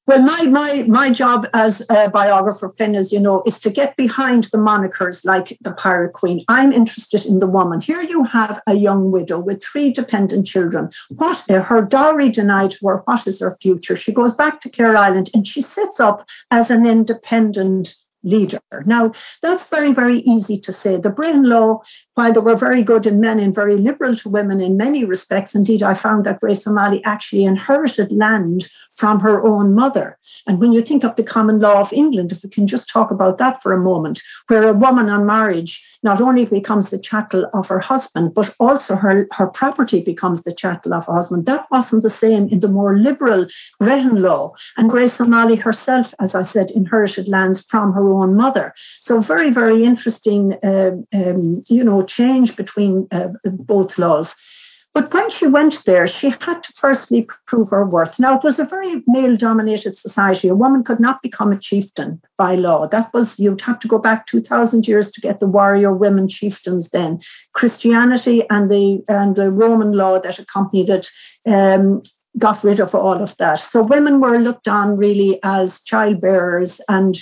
Well, 0.07 0.21
my 0.21 0.43
my 0.43 0.83
my 0.83 1.09
job 1.09 1.47
as 1.53 1.85
a 1.89 2.09
biographer, 2.09 2.69
Fin, 2.77 2.95
as 2.95 3.11
you 3.11 3.19
know, 3.19 3.43
is 3.45 3.59
to 3.59 3.69
get 3.69 3.97
behind 3.97 4.45
the 4.45 4.57
monikers 4.57 5.25
like 5.25 5.57
the 5.59 5.73
Pirate 5.73 6.13
Queen. 6.13 6.45
I'm 6.47 6.71
interested 6.71 7.25
in 7.25 7.39
the 7.39 7.47
woman. 7.47 7.81
Here 7.81 8.01
you 8.01 8.23
have 8.23 8.61
a 8.67 8.75
young 8.75 9.11
widow 9.11 9.37
with 9.37 9.61
three 9.61 9.91
dependent 9.91 10.47
children. 10.47 10.91
What 11.09 11.43
her 11.49 11.83
dowry 11.83 12.29
denied 12.29 12.71
to 12.71 12.87
her? 12.87 13.01
What 13.03 13.27
is 13.27 13.41
her 13.41 13.57
future? 13.61 13.97
She 13.97 14.13
goes 14.13 14.33
back 14.33 14.61
to 14.61 14.69
Clare 14.69 14.95
Island 14.95 15.29
and 15.33 15.45
she 15.45 15.59
sets 15.59 15.99
up 15.99 16.25
as 16.51 16.71
an 16.71 16.87
independent 16.87 17.93
leader. 18.23 18.59
Now, 18.85 19.11
that's 19.41 19.69
very, 19.69 19.93
very 19.93 20.17
easy 20.19 20.59
to 20.59 20.71
say. 20.71 20.97
The 20.97 21.09
Brehon 21.09 21.47
law, 21.47 21.81
while 22.15 22.33
they 22.33 22.39
were 22.39 22.55
very 22.55 22.83
good 22.83 23.05
in 23.05 23.21
men 23.21 23.39
and 23.39 23.53
very 23.53 23.77
liberal 23.77 24.15
to 24.15 24.29
women 24.29 24.59
in 24.59 24.77
many 24.77 25.05
respects, 25.05 25.55
indeed, 25.55 25.83
I 25.83 25.93
found 25.93 26.25
that 26.25 26.39
Grace 26.39 26.67
O'Malley 26.67 27.03
actually 27.05 27.45
inherited 27.45 28.11
land 28.11 28.67
from 28.91 29.19
her 29.19 29.45
own 29.45 29.75
mother. 29.75 30.17
And 30.47 30.59
when 30.59 30.73
you 30.73 30.81
think 30.81 31.03
of 31.03 31.15
the 31.15 31.23
common 31.23 31.59
law 31.59 31.79
of 31.79 31.93
England, 31.93 32.31
if 32.31 32.43
we 32.43 32.49
can 32.49 32.67
just 32.67 32.89
talk 32.89 33.11
about 33.11 33.37
that 33.37 33.61
for 33.61 33.71
a 33.71 33.79
moment, 33.79 34.21
where 34.47 34.67
a 34.67 34.73
woman 34.73 35.09
on 35.09 35.25
marriage 35.25 35.83
not 36.03 36.21
only 36.21 36.45
becomes 36.45 36.89
the 36.89 36.99
chattel 36.99 37.49
of 37.53 37.67
her 37.67 37.79
husband, 37.79 38.33
but 38.33 38.53
also 38.59 38.95
her, 38.95 39.27
her 39.33 39.47
property 39.47 40.01
becomes 40.01 40.43
the 40.43 40.53
chattel 40.53 40.93
of 40.93 41.05
her 41.05 41.13
husband. 41.13 41.45
That 41.45 41.65
wasn't 41.71 42.03
the 42.03 42.09
same 42.09 42.47
in 42.49 42.59
the 42.59 42.67
more 42.67 42.97
liberal 42.97 43.47
Brehon 43.79 44.21
law. 44.21 44.53
And 44.77 44.89
Grace 44.89 45.19
O'Malley 45.19 45.55
herself, 45.55 46.13
as 46.19 46.35
I 46.35 46.41
said, 46.41 46.71
inherited 46.71 47.27
lands 47.27 47.61
from 47.61 47.93
her 47.93 48.06
own 48.13 48.35
mother. 48.35 48.73
So 48.99 49.21
very, 49.21 49.49
very 49.49 49.83
interesting, 49.83 50.53
uh, 50.63 50.91
um, 51.13 51.61
you 51.67 51.83
know, 51.83 52.01
change 52.01 52.55
between 52.55 53.07
uh, 53.11 53.29
both 53.43 53.97
laws. 53.97 54.35
But 54.97 55.13
when 55.13 55.29
she 55.29 55.45
went 55.45 55.85
there, 55.85 56.07
she 56.07 56.31
had 56.31 56.63
to 56.63 56.73
firstly 56.73 57.29
prove 57.45 57.69
her 57.69 57.85
worth. 57.85 58.19
Now, 58.19 58.35
it 58.35 58.43
was 58.43 58.57
a 58.57 58.65
very 58.65 59.03
male 59.05 59.37
dominated 59.37 59.95
society. 59.95 60.47
A 60.47 60.55
woman 60.55 60.83
could 60.83 60.99
not 60.99 61.21
become 61.21 61.51
a 61.51 61.59
chieftain 61.59 62.19
by 62.35 62.55
law. 62.55 62.87
That 62.87 63.13
was, 63.13 63.37
you'd 63.37 63.61
have 63.61 63.77
to 63.81 63.87
go 63.87 63.99
back 63.99 64.25
2,000 64.25 64.87
years 64.87 65.11
to 65.11 65.21
get 65.21 65.39
the 65.39 65.47
warrior 65.47 65.93
women 65.93 66.27
chieftains 66.27 66.89
then. 66.89 67.19
Christianity 67.53 68.41
and 68.49 68.71
the, 68.71 69.03
and 69.07 69.35
the 69.35 69.51
Roman 69.51 69.91
law 69.91 70.19
that 70.19 70.39
accompanied 70.39 70.89
it 70.89 71.11
um, 71.45 72.01
got 72.39 72.63
rid 72.63 72.79
of 72.79 72.95
all 72.95 73.21
of 73.21 73.37
that. 73.37 73.59
So 73.59 73.83
women 73.83 74.19
were 74.19 74.39
looked 74.39 74.67
on 74.67 74.97
really 74.97 75.39
as 75.43 75.83
childbearers 75.83 76.81
and 76.87 77.15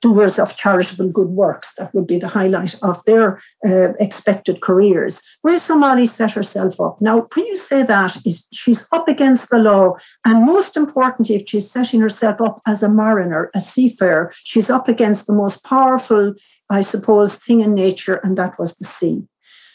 doers 0.00 0.38
of 0.38 0.56
charitable 0.56 1.08
good 1.08 1.28
works. 1.28 1.74
That 1.74 1.94
would 1.94 2.06
be 2.06 2.18
the 2.18 2.28
highlight 2.28 2.74
of 2.82 3.04
their 3.04 3.38
uh, 3.66 3.92
expected 3.98 4.60
careers. 4.60 5.22
Grace 5.42 5.70
O'Malley 5.70 6.06
set 6.06 6.32
herself 6.32 6.80
up. 6.80 7.00
Now, 7.00 7.26
when 7.34 7.46
you 7.46 7.56
say 7.56 7.82
that, 7.82 8.16
is 8.24 8.46
she's 8.52 8.86
up 8.92 9.08
against 9.08 9.50
the 9.50 9.58
law, 9.58 9.96
and 10.24 10.44
most 10.44 10.76
importantly, 10.76 11.36
if 11.36 11.48
she's 11.48 11.70
setting 11.70 12.00
herself 12.00 12.40
up 12.40 12.60
as 12.66 12.82
a 12.82 12.88
mariner, 12.88 13.50
a 13.54 13.60
seafarer, 13.60 14.32
she's 14.44 14.70
up 14.70 14.88
against 14.88 15.26
the 15.26 15.32
most 15.32 15.64
powerful, 15.64 16.34
I 16.70 16.80
suppose, 16.80 17.36
thing 17.36 17.60
in 17.60 17.74
nature, 17.74 18.16
and 18.22 18.36
that 18.38 18.58
was 18.58 18.76
the 18.76 18.84
sea. 18.84 19.22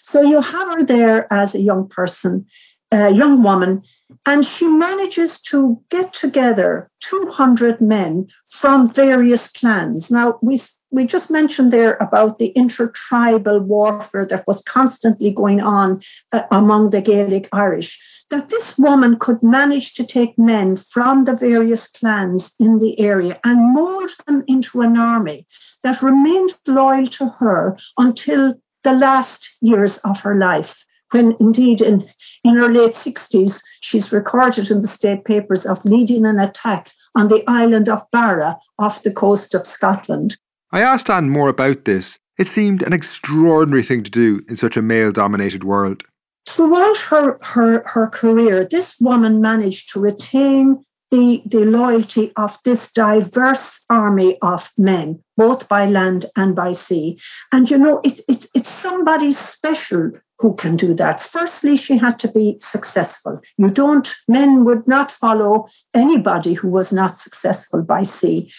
So 0.01 0.21
you 0.21 0.41
have 0.41 0.67
her 0.67 0.83
there 0.83 1.31
as 1.31 1.55
a 1.55 1.61
young 1.61 1.87
person, 1.87 2.45
a 2.91 3.09
young 3.11 3.41
woman, 3.43 3.83
and 4.25 4.45
she 4.45 4.67
manages 4.67 5.41
to 5.41 5.81
get 5.89 6.13
together 6.13 6.89
200 6.99 7.81
men 7.81 8.27
from 8.47 8.91
various 8.91 9.49
clans. 9.49 10.11
Now, 10.11 10.37
we, 10.41 10.59
we 10.91 11.05
just 11.05 11.31
mentioned 11.31 11.71
there 11.71 11.95
about 11.95 12.37
the 12.37 12.49
intertribal 12.49 13.59
warfare 13.59 14.25
that 14.25 14.45
was 14.45 14.61
constantly 14.63 15.31
going 15.31 15.61
on 15.61 16.01
uh, 16.31 16.43
among 16.51 16.89
the 16.89 17.01
Gaelic 17.01 17.47
Irish. 17.51 17.99
That 18.29 18.49
this 18.49 18.77
woman 18.77 19.19
could 19.19 19.43
manage 19.43 19.93
to 19.95 20.05
take 20.05 20.37
men 20.37 20.77
from 20.77 21.25
the 21.25 21.35
various 21.35 21.87
clans 21.87 22.53
in 22.59 22.79
the 22.79 22.97
area 22.97 23.37
and 23.43 23.73
mold 23.73 24.11
them 24.25 24.45
into 24.47 24.81
an 24.81 24.97
army 24.97 25.45
that 25.83 26.01
remained 26.01 26.53
loyal 26.65 27.07
to 27.07 27.27
her 27.39 27.77
until 27.97 28.55
the 28.83 28.93
last 28.93 29.57
years 29.59 29.97
of 29.99 30.21
her 30.21 30.35
life 30.35 30.85
when 31.11 31.35
indeed 31.39 31.81
in, 31.81 32.07
in 32.43 32.57
her 32.57 32.71
late 32.71 32.91
60s, 32.91 33.61
she's 33.81 34.11
recorded 34.11 34.71
in 34.71 34.81
the 34.81 34.87
state 34.87 35.25
papers 35.25 35.65
of 35.65 35.83
leading 35.85 36.25
an 36.25 36.39
attack 36.39 36.91
on 37.15 37.27
the 37.27 37.43
island 37.47 37.89
of 37.89 38.09
Barra 38.11 38.57
off 38.79 39.03
the 39.03 39.11
coast 39.11 39.53
of 39.53 39.67
Scotland. 39.67 40.37
I 40.71 40.81
asked 40.81 41.09
Anne 41.09 41.29
more 41.29 41.49
about 41.49 41.85
this. 41.85 42.17
It 42.37 42.47
seemed 42.47 42.81
an 42.81 42.93
extraordinary 42.93 43.83
thing 43.83 44.03
to 44.03 44.11
do 44.11 44.41
in 44.47 44.57
such 44.57 44.77
a 44.77 44.81
male 44.81 45.11
dominated 45.11 45.63
world. 45.63 46.03
Throughout 46.47 46.97
her, 46.97 47.37
her, 47.41 47.87
her 47.87 48.07
career, 48.07 48.65
this 48.65 48.99
woman 48.99 49.41
managed 49.41 49.91
to 49.93 49.99
retain 49.99 50.83
the, 51.11 51.43
the 51.45 51.65
loyalty 51.65 52.31
of 52.37 52.57
this 52.63 52.91
diverse 52.91 53.83
army 53.89 54.37
of 54.41 54.71
men, 54.77 55.21
both 55.35 55.67
by 55.67 55.85
land 55.85 56.25
and 56.35 56.55
by 56.55 56.71
sea. 56.71 57.19
And 57.51 57.69
you 57.69 57.77
know, 57.77 58.01
it's 58.03 58.21
it's 58.29 58.49
it's 58.55 58.69
somebody 58.69 59.33
special 59.33 60.13
who 60.41 60.55
can 60.55 60.75
do 60.75 60.93
that. 60.95 61.19
Firstly, 61.19 61.77
she 61.77 61.97
had 61.97 62.17
to 62.19 62.27
be 62.27 62.57
successful. 62.59 63.39
You 63.57 63.69
don't, 63.69 64.11
men 64.27 64.65
would 64.65 64.87
not 64.87 65.11
follow 65.11 65.67
anybody 65.93 66.53
who 66.53 66.67
was 66.67 66.91
not 66.91 67.15
successful 67.15 67.83
by 67.83 68.01
sea. 68.01 68.51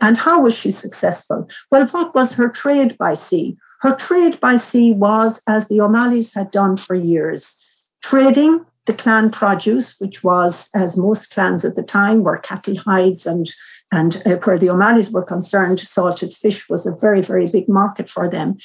And 0.00 0.16
how 0.16 0.42
was 0.42 0.54
she 0.54 0.70
successful? 0.70 1.46
Well, 1.70 1.86
what 1.88 2.14
was 2.14 2.32
her 2.32 2.48
trade 2.48 2.96
by 2.96 3.14
sea? 3.14 3.56
Her 3.82 3.94
trade 3.94 4.40
by 4.40 4.56
sea 4.56 4.94
was, 4.94 5.42
as 5.46 5.68
the 5.68 5.80
O'Malleys 5.82 6.32
had 6.32 6.50
done 6.50 6.76
for 6.76 6.94
years, 6.94 7.56
trading 8.02 8.64
the 8.86 8.94
clan 8.94 9.30
produce, 9.30 9.96
which 9.98 10.24
was, 10.24 10.70
as 10.74 10.96
most 10.96 11.30
clans 11.30 11.64
at 11.64 11.76
the 11.76 11.82
time, 11.82 12.22
were 12.22 12.38
cattle 12.38 12.76
hides 12.76 13.26
and 13.26 13.50
and 13.92 14.20
uh, 14.26 14.36
where 14.44 14.58
the 14.58 14.68
O'Malleys 14.68 15.12
were 15.12 15.22
concerned, 15.22 15.78
salted 15.78 16.32
fish 16.32 16.68
was 16.68 16.86
a 16.86 16.96
very, 16.96 17.22
very 17.22 17.46
big 17.46 17.68
market 17.68 18.10
for 18.10 18.28
them. 18.28 18.56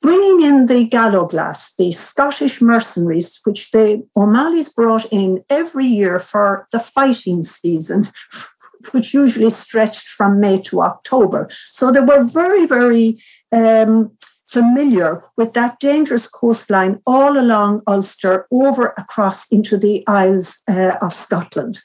Bringing 0.00 0.42
in 0.42 0.66
the 0.66 0.86
gallowglass, 0.86 1.74
the 1.74 1.90
Scottish 1.90 2.60
mercenaries, 2.60 3.40
which 3.44 3.72
the 3.72 4.06
O'Malleys 4.16 4.68
brought 4.68 5.06
in 5.10 5.44
every 5.50 5.86
year 5.86 6.20
for 6.20 6.68
the 6.70 6.78
fighting 6.78 7.42
season, 7.42 8.08
which 8.92 9.12
usually 9.12 9.50
stretched 9.50 10.08
from 10.08 10.38
May 10.38 10.60
to 10.62 10.82
October. 10.82 11.48
So 11.72 11.90
they 11.90 12.00
were 12.00 12.22
very, 12.24 12.64
very 12.66 13.20
um, 13.50 14.12
familiar 14.46 15.22
with 15.36 15.52
that 15.54 15.80
dangerous 15.80 16.28
coastline 16.28 17.00
all 17.06 17.38
along 17.38 17.82
Ulster, 17.86 18.46
over 18.50 18.94
across 18.96 19.48
into 19.48 19.76
the 19.76 20.06
Isles 20.06 20.58
uh, 20.68 20.96
of 21.02 21.12
Scotland. 21.12 21.80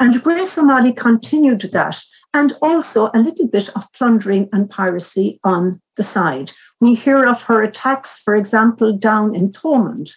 And 0.00 0.22
Grace 0.22 0.56
O'Malley 0.56 0.92
continued 0.92 1.60
that, 1.72 2.00
and 2.34 2.54
also 2.62 3.10
a 3.14 3.20
little 3.20 3.46
bit 3.46 3.68
of 3.76 3.92
plundering 3.92 4.48
and 4.52 4.70
piracy 4.70 5.40
on 5.44 5.80
the 5.98 6.02
side. 6.02 6.52
We 6.80 6.94
hear 6.94 7.26
of 7.26 7.42
her 7.42 7.60
attacks, 7.60 8.18
for 8.18 8.34
example, 8.34 8.96
down 8.96 9.34
in 9.34 9.52
Thomond, 9.52 10.10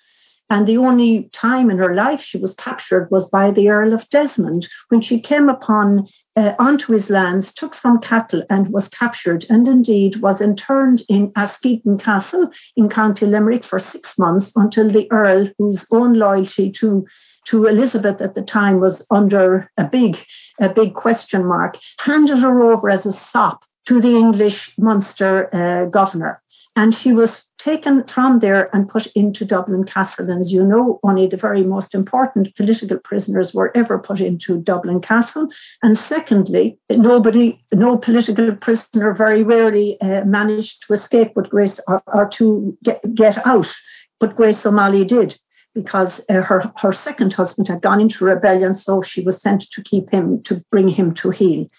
and 0.52 0.68
the 0.68 0.78
only 0.78 1.30
time 1.32 1.72
in 1.72 1.78
her 1.78 1.96
life 1.96 2.22
she 2.22 2.38
was 2.38 2.54
captured 2.56 3.10
was 3.10 3.30
by 3.30 3.52
the 3.52 3.70
Earl 3.70 3.94
of 3.94 4.10
Desmond 4.10 4.68
when 4.90 5.00
she 5.00 5.18
came 5.18 5.48
upon 5.48 6.08
uh, 6.36 6.56
onto 6.60 6.92
his 6.92 7.10
lands, 7.10 7.54
took 7.54 7.74
some 7.74 8.00
cattle, 8.00 8.44
and 8.50 8.68
was 8.74 8.90
captured, 8.90 9.46
and 9.50 9.66
indeed 9.66 10.18
was 10.18 10.42
interned 10.42 11.04
in 11.08 11.32
Askeaton 11.38 11.98
Castle 11.98 12.52
in 12.76 12.90
County 12.90 13.26
Limerick 13.26 13.64
for 13.64 13.80
six 13.80 14.20
months 14.20 14.52
until 14.58 14.90
the 14.90 15.10
Earl, 15.10 15.48
whose 15.58 15.86
own 15.90 16.16
loyalty 16.16 16.70
to 16.72 17.06
to 17.46 17.66
Elizabeth 17.66 18.22
at 18.22 18.36
the 18.36 18.44
time 18.44 18.80
was 18.80 19.08
under 19.10 19.72
a 19.78 19.84
big, 19.86 20.18
a 20.60 20.70
big 20.70 20.94
question 20.94 21.46
mark, 21.46 21.78
handed 22.00 22.38
her 22.40 22.62
over 22.62 22.90
as 22.90 23.06
a 23.06 23.12
sop 23.12 23.64
to 23.92 24.00
the 24.00 24.16
English 24.16 24.74
Munster 24.78 25.54
uh, 25.54 25.84
governor. 25.86 26.42
And 26.78 26.96
she 26.96 27.12
was 27.12 27.52
taken 27.58 28.06
from 28.06 28.40
there 28.40 28.74
and 28.74 28.88
put 28.88 29.08
into 29.08 29.44
Dublin 29.44 29.84
Castle. 29.84 30.30
And 30.32 30.40
as 30.40 30.54
you 30.54 30.66
know, 30.66 31.02
only 31.04 31.28
the 31.28 31.36
very 31.36 31.66
most 31.66 31.94
important 31.94 32.56
political 32.56 32.98
prisoners 33.00 33.54
were 33.54 33.70
ever 33.76 34.00
put 34.00 34.22
into 34.22 34.62
Dublin 34.62 35.02
Castle. 35.02 35.50
And 35.84 35.98
secondly, 35.98 36.80
nobody, 36.90 37.60
no 37.74 37.98
political 37.98 38.56
prisoner 38.56 39.14
very 39.14 39.44
rarely 39.44 40.00
uh, 40.00 40.24
managed 40.24 40.88
to 40.88 40.94
escape 40.94 41.36
with 41.36 41.50
Grace 41.50 41.82
or, 41.86 42.02
or 42.08 42.30
to 42.30 42.78
get, 42.82 43.02
get 43.14 43.46
out. 43.46 43.70
But 44.22 44.38
Grace 44.38 44.66
O'Malley 44.66 45.04
did 45.04 45.38
because 45.76 46.22
uh, 46.30 46.44
her, 46.44 46.72
her 46.78 46.94
second 46.94 47.34
husband 47.34 47.68
had 47.68 47.82
gone 47.82 48.00
into 48.00 48.24
rebellion, 48.24 48.74
so 48.74 49.02
she 49.02 49.22
was 49.22 49.42
sent 49.42 49.70
to 49.72 49.84
keep 49.84 50.10
him, 50.12 50.42
to 50.44 50.64
bring 50.72 50.88
him 50.88 51.14
to 51.16 51.32
heel. 51.32 51.70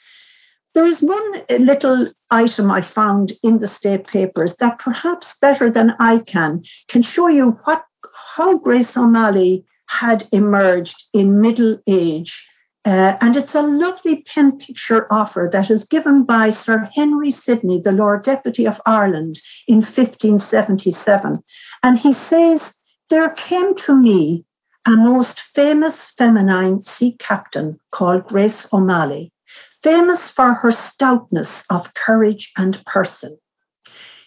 There 0.75 0.87
is 0.87 1.03
one 1.03 1.43
little 1.51 2.07
item 2.31 2.71
I 2.71 2.81
found 2.81 3.33
in 3.43 3.59
the 3.59 3.67
state 3.67 4.07
papers 4.07 4.57
that 4.57 4.79
perhaps 4.79 5.37
better 5.39 5.71
than 5.71 5.95
I 5.99 6.21
can 6.21 6.63
can 6.89 7.03
show 7.03 7.29
you 7.29 7.59
what 7.65 7.85
how 8.37 8.59
Grace 8.59 8.97
O'Malley 8.97 9.67
had 9.89 10.27
emerged 10.33 11.05
in 11.13 11.41
middle 11.41 11.79
age. 11.87 12.49
Uh, 12.85 13.17
and 13.21 13.37
it's 13.37 13.55
a 13.55 13.63
lovely 13.63 14.23
pen 14.23 14.59
picture 14.59 15.07
offer 15.13 15.49
that 15.53 15.71
is 15.71 15.85
given 15.85 16.25
by 16.25 16.51
Sir 16.51 16.91
Henry 16.95 17.31
Sidney, 17.31 17.81
the 17.81 17.93
Lord 17.93 18.25
Deputy 18.25 18.67
of 18.67 18.81
Ireland, 18.87 19.41
in 19.69 19.77
1577. 19.77 21.45
And 21.83 21.99
he 21.99 22.13
says, 22.13 22.77
There 23.09 23.31
came 23.31 23.77
to 23.77 23.95
me 23.95 24.47
a 24.85 24.97
most 24.97 25.39
famous 25.41 26.11
feminine 26.11 26.83
sea 26.83 27.15
captain 27.21 27.79
called 27.93 28.27
Grace 28.27 28.67
O'Malley 28.73 29.33
famous 29.83 30.31
for 30.31 30.55
her 30.55 30.71
stoutness 30.71 31.65
of 31.71 31.95
courage 31.95 32.53
and 32.57 32.85
person. 32.85 33.39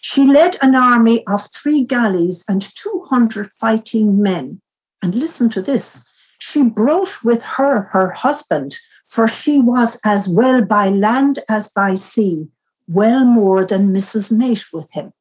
She 0.01 0.25
led 0.25 0.57
an 0.61 0.75
army 0.75 1.25
of 1.25 1.47
three 1.51 1.83
galleys 1.83 2.45
and 2.47 2.61
200 2.61 3.51
fighting 3.51 4.21
men. 4.21 4.61
And 5.01 5.15
listen 5.15 5.49
to 5.51 5.61
this 5.61 6.05
she 6.39 6.63
brought 6.63 7.23
with 7.23 7.43
her 7.43 7.83
her 7.91 8.11
husband, 8.11 8.77
for 9.07 9.27
she 9.27 9.59
was 9.59 9.99
as 10.03 10.27
well 10.27 10.63
by 10.63 10.89
land 10.89 11.39
as 11.49 11.69
by 11.69 11.95
sea, 11.95 12.47
well 12.87 13.25
more 13.25 13.65
than 13.65 13.93
Mrs. 13.93 14.31
Mate 14.31 14.65
with 14.73 14.91
him. 14.91 15.13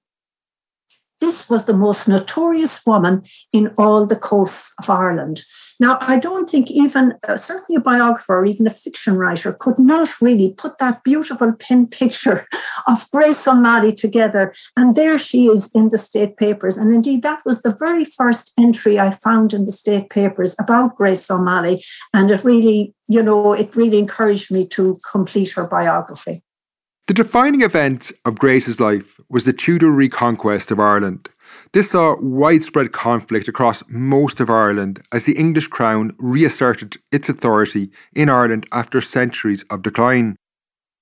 This 1.25 1.49
was 1.49 1.65
the 1.65 1.73
most 1.73 2.07
notorious 2.07 2.85
woman 2.85 3.23
in 3.51 3.73
all 3.79 4.05
the 4.05 4.15
coasts 4.15 4.75
of 4.79 4.91
Ireland. 4.91 5.41
Now, 5.81 5.97
I 6.03 6.19
don't 6.19 6.51
think 6.51 6.71
even, 6.71 7.15
uh, 7.27 7.39
certainly 7.39 7.77
a 7.77 7.81
biographer 7.81 8.37
or 8.37 8.45
even 8.45 8.67
a 8.67 8.71
fiction 8.85 9.17
writer 9.17 9.55
could 9.55 9.79
not 9.79 10.21
really 10.21 10.53
put 10.59 10.77
that 10.79 11.03
beautiful 11.03 11.55
pen 11.55 11.87
picture 12.01 12.45
of 12.87 13.11
Grace 13.11 13.49
O'Malley 13.49 13.95
together. 13.95 14.53
And 14.77 14.95
there 14.95 15.19
she 15.19 15.47
is 15.47 15.71
in 15.75 15.89
the 15.89 15.97
state 15.97 16.37
papers. 16.37 16.77
And 16.77 16.95
indeed, 16.95 17.23
that 17.23 17.41
was 17.47 17.63
the 17.63 17.75
very 17.75 18.05
first 18.05 18.53
entry 18.59 19.01
I 19.01 19.11
found 19.11 19.55
in 19.55 19.65
the 19.65 19.73
state 19.73 20.11
papers 20.11 20.55
about 20.59 20.97
Grace 20.97 21.31
O'Malley. 21.31 21.83
And 22.13 22.31
it 22.31 22.45
really, 22.45 22.95
you 23.09 23.23
know, 23.23 23.55
it 23.55 23.75
really 23.75 23.99
encouraged 23.99 24.53
me 24.53 24.67
to 24.77 24.99
complete 25.11 25.53
her 25.53 25.65
biography. 25.65 26.44
The 27.07 27.13
defining 27.13 27.61
event 27.61 28.13
of 28.25 28.39
Grace's 28.39 28.81
life 28.81 29.21
was 29.29 29.45
the 29.45 29.53
Tudor 29.53 29.91
reconquest 29.91 30.71
of 30.71 30.81
Ireland. 30.81 31.29
This 31.75 31.91
saw 31.91 32.17
widespread 32.19 32.93
conflict 32.93 33.47
across 33.47 33.83
most 33.89 34.41
of 34.41 34.49
Ireland 34.49 35.03
as 35.13 35.25
the 35.25 35.37
English 35.37 35.67
crown 35.67 36.17
reasserted 36.19 36.97
its 37.13 37.29
authority 37.29 37.91
in 38.17 38.31
Ireland 38.31 38.67
after 38.73 39.03
centuries 39.03 39.65
of 39.69 39.83
decline. 39.83 40.37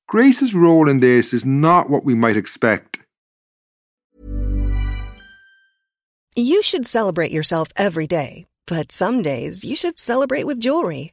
Grace's 0.08 0.54
role 0.54 0.88
in 0.88 0.98
this 0.98 1.32
is 1.32 1.46
not 1.46 1.88
what 1.88 2.04
we 2.04 2.16
might 2.16 2.36
expect. 2.36 2.98
You 6.34 6.62
should 6.64 6.88
celebrate 6.88 7.30
yourself 7.30 7.68
every 7.76 8.08
day, 8.08 8.46
but 8.66 8.90
some 8.90 9.22
days 9.22 9.64
you 9.64 9.76
should 9.76 10.00
celebrate 10.00 10.44
with 10.44 10.58
jewelry. 10.58 11.12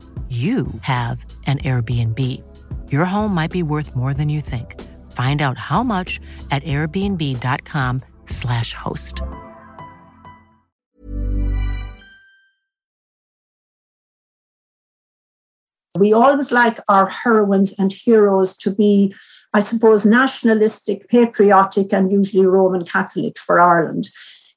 you 0.31 0.67
have 0.83 1.25
an 1.45 1.57
Airbnb. 1.57 2.17
Your 2.89 3.03
home 3.03 3.35
might 3.35 3.51
be 3.51 3.63
worth 3.63 3.97
more 3.97 4.13
than 4.13 4.29
you 4.29 4.39
think. 4.39 4.79
Find 5.11 5.41
out 5.41 5.57
how 5.57 5.83
much 5.83 6.21
at 6.51 6.63
airbnb.com/slash 6.63 8.73
host. 8.73 9.21
We 15.95 16.13
always 16.13 16.53
like 16.53 16.79
our 16.87 17.07
heroines 17.07 17.73
and 17.77 17.91
heroes 17.91 18.55
to 18.59 18.71
be, 18.71 19.13
I 19.53 19.59
suppose, 19.59 20.05
nationalistic, 20.05 21.09
patriotic, 21.09 21.91
and 21.91 22.09
usually 22.09 22.45
Roman 22.45 22.85
Catholic 22.85 23.37
for 23.37 23.59
Ireland. 23.59 24.07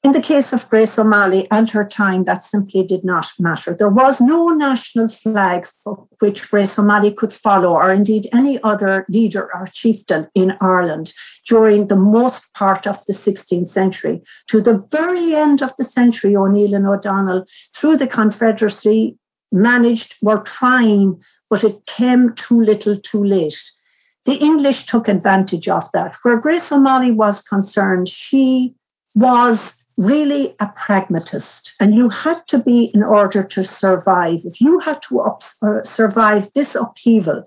In 0.05 0.11
the 0.11 0.21
case 0.21 0.53
of 0.53 0.69
Grace 0.69 0.99
O'Malley 0.99 1.47
and 1.49 1.67
her 1.71 1.83
time, 1.83 2.25
that 2.25 2.43
simply 2.43 2.83
did 2.83 3.03
not 3.03 3.25
matter. 3.39 3.73
There 3.73 3.89
was 3.89 4.21
no 4.21 4.49
national 4.49 5.07
flag 5.07 5.65
for 5.65 6.07
which 6.19 6.47
Grace 6.51 6.77
O'Malley 6.77 7.11
could 7.11 7.31
follow, 7.31 7.73
or 7.73 7.91
indeed 7.91 8.27
any 8.31 8.61
other 8.61 9.07
leader 9.09 9.49
or 9.51 9.67
chieftain 9.73 10.27
in 10.35 10.55
Ireland 10.61 11.11
during 11.49 11.87
the 11.87 11.95
most 11.95 12.53
part 12.53 12.85
of 12.85 13.03
the 13.07 13.13
16th 13.13 13.67
century. 13.67 14.21
To 14.49 14.61
the 14.61 14.85
very 14.91 15.33
end 15.33 15.63
of 15.63 15.75
the 15.75 15.83
century, 15.83 16.35
O'Neill 16.35 16.75
and 16.75 16.87
O'Donnell, 16.87 17.45
through 17.75 17.97
the 17.97 18.05
Confederacy, 18.05 19.17
managed, 19.51 20.17
were 20.21 20.43
trying, 20.43 21.19
but 21.49 21.63
it 21.63 21.83
came 21.87 22.35
too 22.35 22.61
little 22.61 22.95
too 22.95 23.23
late. 23.23 23.59
The 24.25 24.35
English 24.35 24.85
took 24.85 25.07
advantage 25.07 25.67
of 25.67 25.89
that. 25.93 26.15
Where 26.21 26.37
Grace 26.37 26.71
O'Malley 26.71 27.11
was 27.11 27.41
concerned, 27.41 28.07
she 28.07 28.75
was 29.15 29.81
really 29.97 30.55
a 30.59 30.71
pragmatist. 30.75 31.75
And 31.79 31.95
you 31.95 32.09
had 32.09 32.45
to 32.47 32.59
be 32.59 32.91
in 32.93 33.03
order 33.03 33.43
to 33.43 33.63
survive. 33.63 34.41
If 34.43 34.59
you 34.59 34.79
had 34.79 35.01
to 35.03 35.21
up, 35.21 35.41
uh, 35.61 35.83
survive 35.83 36.51
this 36.53 36.75
upheaval, 36.75 37.43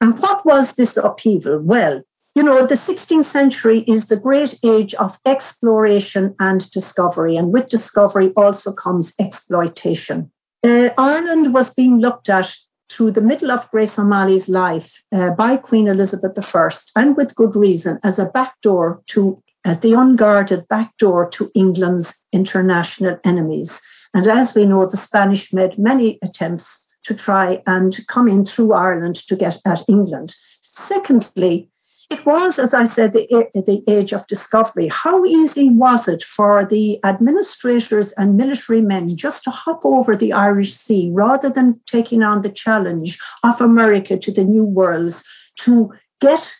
and 0.00 0.20
what 0.20 0.44
was 0.44 0.74
this 0.74 0.96
upheaval? 0.96 1.60
Well, 1.60 2.02
you 2.34 2.42
know, 2.42 2.66
the 2.66 2.76
16th 2.76 3.24
century 3.24 3.80
is 3.80 4.06
the 4.06 4.16
great 4.16 4.58
age 4.64 4.94
of 4.94 5.18
exploration 5.26 6.34
and 6.40 6.70
discovery. 6.70 7.36
And 7.36 7.52
with 7.52 7.68
discovery 7.68 8.32
also 8.36 8.72
comes 8.72 9.14
exploitation. 9.20 10.32
Uh, 10.64 10.90
Ireland 10.96 11.52
was 11.52 11.74
being 11.74 12.00
looked 12.00 12.30
at 12.30 12.56
through 12.90 13.10
the 13.10 13.20
middle 13.20 13.50
of 13.50 13.70
Grace 13.70 13.98
O'Malley's 13.98 14.48
life 14.48 15.02
uh, 15.12 15.30
by 15.30 15.56
Queen 15.56 15.88
Elizabeth 15.88 16.54
I, 16.54 16.70
and 16.96 17.16
with 17.16 17.34
good 17.34 17.56
reason, 17.56 17.98
as 18.02 18.18
a 18.18 18.26
backdoor 18.26 19.02
to 19.08 19.42
as 19.64 19.80
the 19.80 19.94
unguarded 19.94 20.66
backdoor 20.68 21.28
to 21.30 21.50
England's 21.54 22.24
international 22.32 23.18
enemies. 23.24 23.80
And 24.14 24.26
as 24.26 24.54
we 24.54 24.66
know, 24.66 24.86
the 24.86 24.96
Spanish 24.96 25.52
made 25.52 25.78
many 25.78 26.18
attempts 26.22 26.86
to 27.04 27.14
try 27.14 27.62
and 27.66 27.98
come 28.06 28.28
in 28.28 28.44
through 28.44 28.72
Ireland 28.72 29.16
to 29.26 29.36
get 29.36 29.60
at 29.64 29.84
England. 29.88 30.34
Secondly, 30.62 31.68
it 32.10 32.26
was, 32.26 32.58
as 32.58 32.74
I 32.74 32.84
said, 32.84 33.14
the, 33.14 33.48
the 33.54 33.82
age 33.88 34.12
of 34.12 34.26
discovery. 34.26 34.88
How 34.88 35.24
easy 35.24 35.70
was 35.70 36.08
it 36.08 36.22
for 36.22 36.66
the 36.66 37.00
administrators 37.04 38.12
and 38.12 38.36
military 38.36 38.82
men 38.82 39.16
just 39.16 39.44
to 39.44 39.50
hop 39.50 39.80
over 39.84 40.14
the 40.14 40.32
Irish 40.32 40.74
Sea 40.74 41.10
rather 41.14 41.48
than 41.48 41.80
taking 41.86 42.22
on 42.22 42.42
the 42.42 42.52
challenge 42.52 43.18
of 43.42 43.60
America 43.60 44.18
to 44.18 44.30
the 44.30 44.44
new 44.44 44.64
worlds 44.64 45.24
to 45.60 45.92
get 46.20 46.54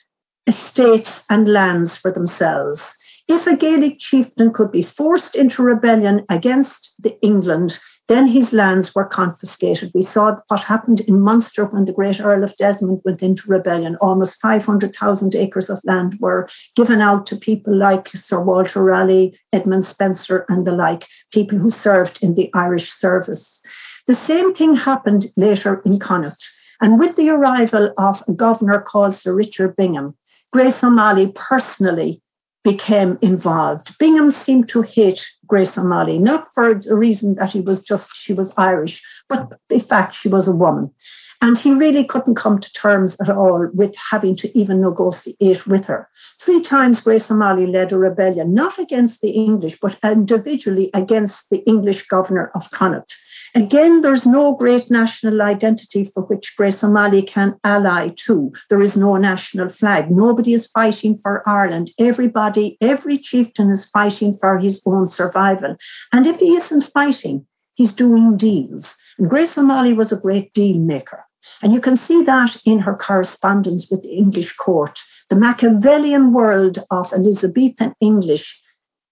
estates 0.46 1.24
and 1.30 1.48
lands 1.48 1.96
for 1.96 2.10
themselves. 2.10 2.96
If 3.28 3.46
a 3.46 3.56
Gaelic 3.56 3.98
chieftain 3.98 4.52
could 4.52 4.72
be 4.72 4.82
forced 4.82 5.36
into 5.36 5.62
rebellion 5.62 6.24
against 6.28 6.94
the 6.98 7.18
England, 7.22 7.78
then 8.08 8.26
his 8.26 8.52
lands 8.52 8.94
were 8.94 9.06
confiscated. 9.06 9.92
We 9.94 10.02
saw 10.02 10.36
what 10.48 10.64
happened 10.64 11.00
in 11.00 11.20
Munster 11.20 11.64
when 11.64 11.84
the 11.84 11.92
great 11.92 12.20
Earl 12.20 12.44
of 12.44 12.56
Desmond 12.56 13.00
went 13.04 13.22
into 13.22 13.48
rebellion. 13.48 13.96
Almost 14.00 14.40
500,000 14.40 15.34
acres 15.34 15.70
of 15.70 15.80
land 15.84 16.14
were 16.20 16.48
given 16.74 17.00
out 17.00 17.26
to 17.28 17.36
people 17.36 17.74
like 17.74 18.08
Sir 18.08 18.40
Walter 18.42 18.82
Raleigh, 18.82 19.38
Edmund 19.52 19.84
Spenser, 19.84 20.44
and 20.48 20.66
the 20.66 20.72
like, 20.72 21.06
people 21.32 21.58
who 21.58 21.70
served 21.70 22.22
in 22.22 22.34
the 22.34 22.50
Irish 22.54 22.90
service. 22.90 23.62
The 24.08 24.14
same 24.14 24.52
thing 24.52 24.74
happened 24.74 25.26
later 25.36 25.80
in 25.86 25.98
Connacht. 26.00 26.44
And 26.80 26.98
with 26.98 27.14
the 27.14 27.30
arrival 27.30 27.94
of 27.96 28.22
a 28.26 28.32
governor 28.32 28.80
called 28.80 29.14
Sir 29.14 29.32
Richard 29.32 29.76
Bingham, 29.76 30.16
Grace 30.52 30.84
O'Malley 30.84 31.32
personally 31.34 32.20
became 32.62 33.18
involved. 33.22 33.96
Bingham 33.98 34.30
seemed 34.30 34.68
to 34.68 34.82
hate 34.82 35.26
Grace 35.46 35.76
O'Malley, 35.76 36.18
not 36.18 36.46
for 36.54 36.74
the 36.74 36.94
reason 36.94 37.34
that 37.36 37.52
he 37.52 37.60
was 37.60 37.82
just, 37.82 38.14
she 38.14 38.32
was 38.32 38.56
Irish, 38.56 39.02
but 39.28 39.58
the 39.68 39.80
fact 39.80 40.14
she 40.14 40.28
was 40.28 40.46
a 40.46 40.54
woman. 40.54 40.92
And 41.40 41.58
he 41.58 41.72
really 41.72 42.04
couldn't 42.04 42.36
come 42.36 42.60
to 42.60 42.72
terms 42.72 43.20
at 43.20 43.28
all 43.28 43.68
with 43.74 43.96
having 44.10 44.36
to 44.36 44.56
even 44.56 44.80
negotiate 44.80 45.66
with 45.66 45.86
her. 45.86 46.08
Three 46.40 46.60
times 46.60 47.00
Grace 47.00 47.30
O'Malley 47.30 47.66
led 47.66 47.92
a 47.92 47.98
rebellion, 47.98 48.54
not 48.54 48.78
against 48.78 49.22
the 49.22 49.30
English, 49.30 49.80
but 49.80 49.98
individually 50.04 50.90
against 50.94 51.50
the 51.50 51.64
English 51.66 52.06
governor 52.06 52.52
of 52.54 52.70
Connacht. 52.70 53.16
Again, 53.54 54.00
there's 54.00 54.24
no 54.24 54.54
great 54.54 54.90
national 54.90 55.42
identity 55.42 56.04
for 56.04 56.22
which 56.22 56.56
Grace 56.56 56.82
O'Malley 56.82 57.22
can 57.22 57.58
ally 57.62 58.08
to. 58.24 58.52
There 58.70 58.80
is 58.80 58.96
no 58.96 59.16
national 59.18 59.68
flag. 59.68 60.10
Nobody 60.10 60.54
is 60.54 60.68
fighting 60.68 61.16
for 61.16 61.46
Ireland. 61.46 61.90
Everybody, 61.98 62.78
every 62.80 63.18
chieftain 63.18 63.68
is 63.68 63.84
fighting 63.84 64.32
for 64.32 64.58
his 64.58 64.80
own 64.86 65.06
survival. 65.06 65.76
And 66.12 66.26
if 66.26 66.38
he 66.38 66.54
isn't 66.54 66.84
fighting, 66.84 67.46
he's 67.74 67.94
doing 67.94 68.38
deals. 68.38 68.96
And 69.18 69.28
Grace 69.28 69.58
O'Malley 69.58 69.92
was 69.92 70.12
a 70.12 70.20
great 70.20 70.54
deal 70.54 70.78
maker. 70.78 71.26
And 71.62 71.74
you 71.74 71.80
can 71.80 71.96
see 71.96 72.22
that 72.24 72.56
in 72.64 72.80
her 72.80 72.94
correspondence 72.94 73.90
with 73.90 74.02
the 74.02 74.14
English 74.14 74.56
court. 74.56 74.98
The 75.28 75.36
Machiavellian 75.36 76.32
world 76.32 76.78
of 76.90 77.12
Elizabethan 77.12 77.94
English, 78.00 78.60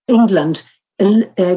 England, 0.09 0.63
uh, 0.99 1.57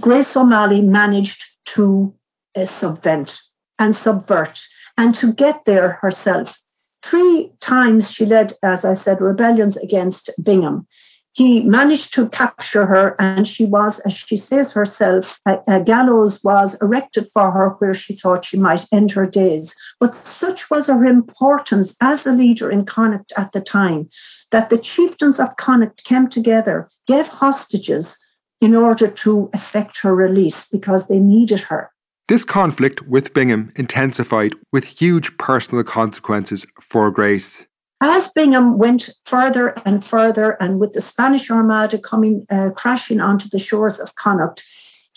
Grace 0.00 0.36
O'Malley 0.36 0.80
managed 0.80 1.44
to 1.66 2.14
uh, 2.56 2.64
subvent 2.64 3.40
and 3.78 3.94
subvert 3.94 4.66
and 4.96 5.14
to 5.16 5.32
get 5.32 5.64
there 5.64 5.98
herself. 6.02 6.60
Three 7.02 7.52
times 7.60 8.10
she 8.10 8.24
led, 8.24 8.52
as 8.62 8.84
I 8.84 8.94
said, 8.94 9.20
rebellions 9.20 9.76
against 9.76 10.30
Bingham. 10.42 10.86
He 11.34 11.62
managed 11.62 12.14
to 12.14 12.28
capture 12.28 12.86
her, 12.86 13.16
and 13.18 13.46
she 13.46 13.64
was, 13.64 13.98
as 14.00 14.12
she 14.12 14.36
says 14.36 14.72
herself, 14.72 15.40
a, 15.46 15.58
a, 15.66 15.82
gallows 15.82 16.40
was 16.44 16.80
erected 16.80 17.26
for 17.28 17.50
her 17.50 17.70
where 17.70 17.92
she 17.92 18.14
thought 18.14 18.44
she 18.44 18.56
might 18.56 18.86
end 18.92 19.10
her 19.10 19.26
days. 19.26 19.74
But 19.98 20.14
such 20.14 20.70
was 20.70 20.86
her 20.86 21.04
importance 21.04 21.96
as 22.00 22.24
a 22.24 22.30
leader 22.30 22.70
in 22.70 22.84
Connacht 22.84 23.32
at 23.36 23.50
the 23.50 23.60
time 23.60 24.08
that 24.52 24.70
the 24.70 24.78
chieftains 24.78 25.40
of 25.40 25.56
Connacht 25.56 26.04
came 26.04 26.28
together, 26.28 26.88
gave 27.08 27.26
hostages, 27.26 28.23
in 28.60 28.74
order 28.74 29.08
to 29.08 29.50
effect 29.52 30.00
her 30.02 30.14
release 30.14 30.68
because 30.68 31.08
they 31.08 31.18
needed 31.18 31.60
her. 31.60 31.90
This 32.28 32.44
conflict 32.44 33.02
with 33.02 33.34
Bingham 33.34 33.70
intensified 33.76 34.54
with 34.72 34.84
huge 34.84 35.36
personal 35.36 35.84
consequences 35.84 36.66
for 36.80 37.10
Grace. 37.10 37.66
As 38.00 38.28
Bingham 38.28 38.78
went 38.78 39.10
further 39.24 39.74
and 39.84 40.04
further, 40.04 40.56
and 40.60 40.80
with 40.80 40.94
the 40.94 41.00
Spanish 41.00 41.50
Armada 41.50 41.98
coming 41.98 42.46
uh, 42.50 42.70
crashing 42.74 43.20
onto 43.20 43.48
the 43.48 43.58
shores 43.58 44.00
of 44.00 44.14
Connacht, 44.14 44.62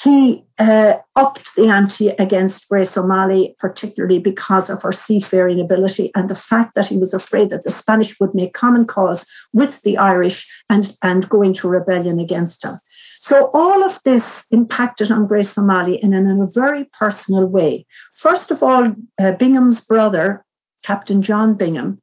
he 0.03 0.45
uh, 0.59 0.97
upped 1.15 1.55
the 1.55 1.69
ante 1.69 2.09
against 2.09 2.69
Grace 2.69 2.95
O'Malley, 2.95 3.55
particularly 3.57 4.19
because 4.19 4.69
of 4.69 4.83
her 4.83 4.91
seafaring 4.91 5.59
ability 5.59 6.11
and 6.13 6.29
the 6.29 6.35
fact 6.35 6.75
that 6.75 6.87
he 6.87 6.97
was 6.97 7.13
afraid 7.13 7.49
that 7.49 7.63
the 7.63 7.71
Spanish 7.71 8.19
would 8.19 8.35
make 8.35 8.53
common 8.53 8.85
cause 8.85 9.25
with 9.53 9.81
the 9.81 9.97
Irish 9.97 10.47
and, 10.69 10.95
and 11.01 11.27
go 11.29 11.41
into 11.41 11.67
rebellion 11.67 12.19
against 12.19 12.61
them. 12.61 12.77
So 13.27 13.49
all 13.53 13.83
of 13.83 14.01
this 14.03 14.45
impacted 14.51 15.11
on 15.11 15.27
Grace 15.27 15.57
O'Malley 15.57 16.01
in, 16.01 16.13
in 16.13 16.39
a 16.41 16.47
very 16.47 16.85
personal 16.85 17.45
way. 17.45 17.85
First 18.13 18.51
of 18.51 18.63
all, 18.63 18.95
uh, 19.19 19.33
Bingham's 19.33 19.81
brother, 19.81 20.45
Captain 20.81 21.21
John 21.21 21.55
Bingham, 21.55 22.01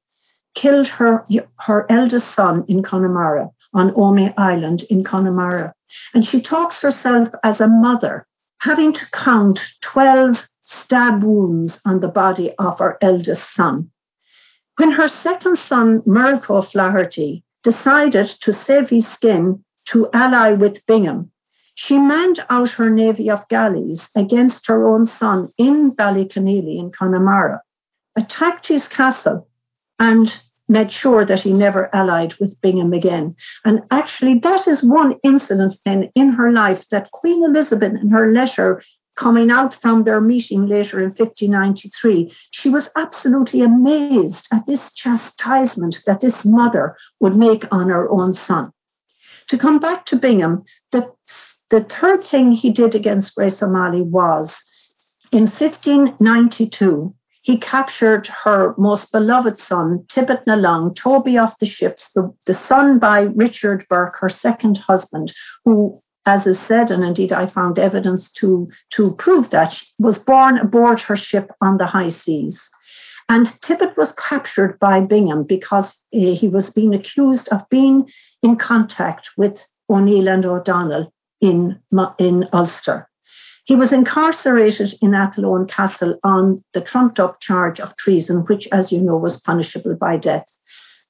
killed 0.55 0.87
her, 0.87 1.25
her 1.61 1.87
eldest 1.91 2.35
son 2.35 2.67
in 2.69 2.83
Connemara 2.83 3.49
on 3.73 3.93
Omey 3.93 4.35
Island 4.37 4.83
in 4.91 5.03
Connemara. 5.03 5.73
And 6.13 6.27
she 6.27 6.43
talks 6.43 6.83
herself 6.83 7.31
as 7.43 7.59
a 7.59 7.69
mother, 7.69 8.27
having 8.61 8.93
to 8.93 9.07
count 9.11 9.61
12 9.81 10.47
stab 10.63 11.23
wounds 11.23 11.81
on 11.87 12.01
the 12.01 12.09
body 12.09 12.53
of 12.59 12.81
her 12.81 12.99
eldest 13.01 13.55
son. 13.55 13.91
When 14.77 14.91
her 14.91 15.09
second 15.09 15.57
son, 15.57 16.03
Murroch 16.03 16.51
O'Flaherty, 16.51 17.45
decided 17.63 18.27
to 18.27 18.53
save 18.53 18.91
his 18.91 19.09
skin 19.09 19.64
to 19.87 20.09
ally 20.13 20.53
with 20.53 20.87
Bingham, 20.87 21.31
she 21.75 21.99
manned 21.99 22.45
out 22.49 22.73
her 22.73 22.89
navy 22.89 23.31
of 23.31 23.49
galleys 23.49 24.11
against 24.17 24.67
her 24.69 24.87
own 24.87 25.07
son 25.07 25.49
in 25.59 25.93
Ballyconneely 25.93 26.79
in 26.79 26.91
Connemara, 26.91 27.63
attacked 28.17 28.69
his 28.69 28.87
castle, 28.89 29.49
and 29.99 30.41
made 30.69 30.91
sure 30.91 31.25
that 31.25 31.41
he 31.41 31.53
never 31.53 31.95
allied 31.95 32.35
with 32.35 32.61
Bingham 32.61 32.93
again. 32.93 33.35
And 33.65 33.83
actually, 33.91 34.39
that 34.39 34.67
is 34.67 34.83
one 34.83 35.19
incident 35.23 35.77
then 35.85 36.11
in 36.15 36.33
her 36.33 36.51
life 36.51 36.89
that 36.89 37.11
Queen 37.11 37.45
Elizabeth, 37.45 38.01
in 38.01 38.11
her 38.11 38.33
letter 38.33 38.83
coming 39.17 39.51
out 39.51 39.73
from 39.75 40.05
their 40.05 40.21
meeting 40.21 40.67
later 40.67 40.99
in 40.99 41.11
1593, 41.11 42.33
she 42.51 42.69
was 42.69 42.91
absolutely 42.97 43.63
amazed 43.63 44.49
at 44.53 44.67
this 44.67 44.93
chastisement 44.93 46.03
that 46.07 46.21
this 46.21 46.45
mother 46.45 46.97
would 47.21 47.37
make 47.37 47.65
on 47.73 47.89
her 47.89 48.09
own 48.11 48.33
son. 48.33 48.73
To 49.49 49.59
come 49.59 49.79
back 49.79 50.07
to 50.07 50.17
Bingham, 50.17 50.65
the, 50.93 51.13
the 51.71 51.83
third 51.85 52.25
thing 52.25 52.53
he 52.53 52.71
did 52.71 52.95
against 52.95 53.35
Grace 53.35 53.63
O'Malley 53.63 54.03
was 54.03 54.63
in 55.33 55.43
1592, 55.43 57.15
he 57.43 57.59
captured 57.59 58.29
her 58.45 58.75
most 58.79 59.13
beloved 59.13 59.59
son, 59.59 60.05
Tibbet 60.09 60.47
na 60.47 60.55
Long, 60.55 60.95
Toby 60.95 61.37
off 61.37 61.59
the 61.59 61.67
ships, 61.67 62.13
the, 62.13 62.33
the 62.47 62.55
son 62.55 62.99
by 62.99 63.23
Richard 63.35 63.85
Burke, 63.91 64.17
her 64.21 64.29
second 64.29 64.79
husband, 64.79 65.33
who, 65.65 66.01
as 66.25 66.47
is 66.47 66.59
said, 66.59 66.91
and 66.91 67.05
indeed 67.05 67.33
I 67.33 67.47
found 67.47 67.79
evidence 67.79 68.31
to, 68.35 68.71
to 68.91 69.15
prove 69.17 69.51
that, 69.51 69.83
was 69.99 70.19
born 70.19 70.57
aboard 70.57 71.01
her 71.03 71.17
ship 71.17 71.51
on 71.61 71.77
the 71.77 71.87
high 71.87 72.09
seas. 72.09 72.71
And 73.29 73.47
Tibbet 73.63 73.97
was 73.97 74.13
captured 74.13 74.79
by 74.79 75.01
Bingham 75.01 75.45
because 75.45 76.03
uh, 76.15 76.35
he 76.35 76.49
was 76.49 76.71
being 76.71 76.95
accused 76.95 77.49
of 77.49 77.69
being 77.71 78.11
in 78.43 78.57
contact 78.57 79.31
with 79.37 79.67
O'Neill 79.89 80.29
and 80.29 80.45
O'Donnell 80.45 81.13
in, 81.41 81.81
in 82.19 82.49
Ulster. 82.53 83.09
He 83.67 83.75
was 83.75 83.93
incarcerated 83.93 84.93
in 85.01 85.15
Athlone 85.15 85.67
Castle 85.67 86.19
on 86.23 86.63
the 86.75 86.83
trumped 86.83 87.19
up 87.19 87.41
charge 87.41 87.81
of 87.81 87.97
treason, 87.97 88.45
which, 88.45 88.69
as 88.71 88.93
you 88.93 89.01
know, 89.01 89.17
was 89.17 89.41
punishable 89.41 89.95
by 89.95 90.19
death. 90.19 90.59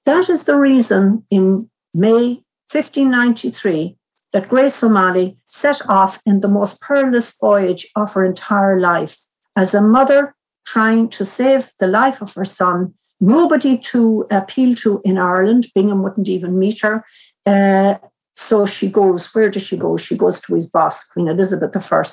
That 0.06 0.28
is 0.28 0.44
the 0.44 0.56
reason 0.56 1.24
in 1.30 1.68
May 1.92 2.42
1593 2.70 3.96
that 4.32 4.48
Grace 4.48 4.82
O'Malley 4.82 5.36
set 5.48 5.88
off 5.88 6.20
in 6.24 6.40
the 6.40 6.48
most 6.48 6.80
perilous 6.80 7.34
voyage 7.40 7.86
of 7.96 8.12
her 8.12 8.24
entire 8.24 8.78
life 8.80 9.18
as 9.56 9.74
a 9.74 9.80
mother 9.80 10.34
trying 10.66 11.08
to 11.10 11.24
save 11.24 11.72
the 11.78 11.86
life 11.86 12.20
of 12.20 12.34
her 12.34 12.44
son. 12.44 12.94
Nobody 13.20 13.78
to 13.78 14.26
appeal 14.30 14.74
to 14.76 15.00
in 15.04 15.18
Ireland. 15.18 15.66
Bingham 15.74 16.02
wouldn't 16.02 16.28
even 16.28 16.58
meet 16.58 16.80
her. 16.82 17.04
Uh, 17.46 17.96
so 18.36 18.66
she 18.66 18.88
goes, 18.88 19.32
where 19.34 19.50
does 19.50 19.62
she 19.62 19.76
go? 19.76 19.96
She 19.96 20.16
goes 20.16 20.40
to 20.42 20.54
his 20.54 20.66
boss, 20.66 21.04
Queen 21.04 21.28
Elizabeth 21.28 21.76
I, 21.92 22.04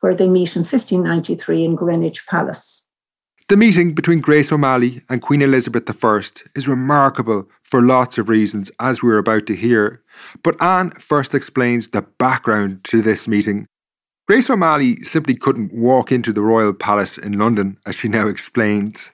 where 0.00 0.14
they 0.14 0.28
meet 0.28 0.56
in 0.56 0.60
1593 0.60 1.64
in 1.64 1.74
Greenwich 1.76 2.26
Palace. 2.26 2.86
The 3.50 3.56
meeting 3.56 3.94
between 3.94 4.20
Grace 4.20 4.52
O'Malley 4.52 5.02
and 5.08 5.20
Queen 5.20 5.42
Elizabeth 5.42 6.04
I 6.04 6.20
is 6.54 6.68
remarkable 6.68 7.48
for 7.62 7.82
lots 7.82 8.16
of 8.16 8.28
reasons, 8.28 8.70
as 8.78 9.02
we're 9.02 9.18
about 9.18 9.46
to 9.46 9.56
hear. 9.56 10.02
But 10.44 10.62
Anne 10.62 10.90
first 10.92 11.34
explains 11.34 11.88
the 11.88 12.02
background 12.02 12.84
to 12.84 13.02
this 13.02 13.26
meeting. 13.26 13.66
Grace 14.30 14.48
O'Malley 14.48 14.94
simply 15.02 15.34
couldn't 15.34 15.72
walk 15.72 16.12
into 16.12 16.32
the 16.32 16.40
Royal 16.40 16.72
Palace 16.72 17.18
in 17.18 17.36
London, 17.36 17.76
as 17.84 17.96
she 17.96 18.06
now 18.06 18.28
explains. 18.28 19.10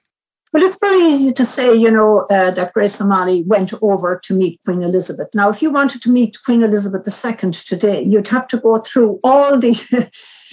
Well, 0.52 0.62
it's 0.62 0.78
very 0.78 1.02
easy 1.06 1.32
to 1.32 1.42
say, 1.42 1.74
you 1.74 1.90
know, 1.90 2.26
uh, 2.28 2.50
that 2.50 2.74
Grace 2.74 3.00
O'Malley 3.00 3.42
went 3.46 3.72
over 3.80 4.20
to 4.24 4.34
meet 4.34 4.60
Queen 4.66 4.82
Elizabeth. 4.82 5.28
Now, 5.34 5.48
if 5.48 5.62
you 5.62 5.70
wanted 5.70 6.02
to 6.02 6.10
meet 6.10 6.36
Queen 6.44 6.62
Elizabeth 6.62 7.08
II 7.08 7.50
today, 7.52 8.02
you'd 8.02 8.28
have 8.28 8.46
to 8.48 8.58
go 8.58 8.76
through 8.80 9.18
all 9.24 9.58
the 9.58 9.72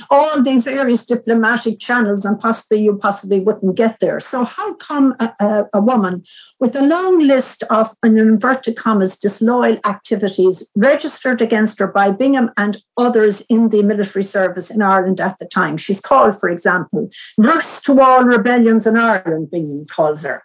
all 0.09 0.41
the 0.41 0.59
various 0.59 1.05
diplomatic 1.05 1.79
channels, 1.79 2.25
and 2.25 2.39
possibly 2.39 2.83
you 2.83 2.95
possibly 2.95 3.39
wouldn't 3.39 3.75
get 3.75 3.99
there. 3.99 4.19
So, 4.19 4.43
how 4.43 4.75
come 4.75 5.15
a, 5.19 5.33
a, 5.39 5.65
a 5.73 5.81
woman 5.81 6.23
with 6.59 6.75
a 6.75 6.81
long 6.81 7.19
list 7.19 7.63
of, 7.69 7.95
in 8.03 8.17
inverted 8.17 8.75
commas, 8.75 9.17
disloyal 9.17 9.79
activities 9.85 10.69
registered 10.75 11.41
against 11.41 11.79
her 11.79 11.87
by 11.87 12.11
Bingham 12.11 12.51
and 12.57 12.77
others 12.97 13.41
in 13.49 13.69
the 13.69 13.83
military 13.83 14.23
service 14.23 14.69
in 14.69 14.81
Ireland 14.81 15.19
at 15.21 15.39
the 15.39 15.45
time? 15.45 15.77
She's 15.77 16.01
called, 16.01 16.39
for 16.39 16.49
example, 16.49 17.09
nurse 17.37 17.81
to 17.83 17.99
all 18.01 18.23
rebellions 18.23 18.87
in 18.87 18.97
Ireland, 18.97 19.51
Bingham 19.51 19.85
calls 19.85 20.23
her. 20.23 20.43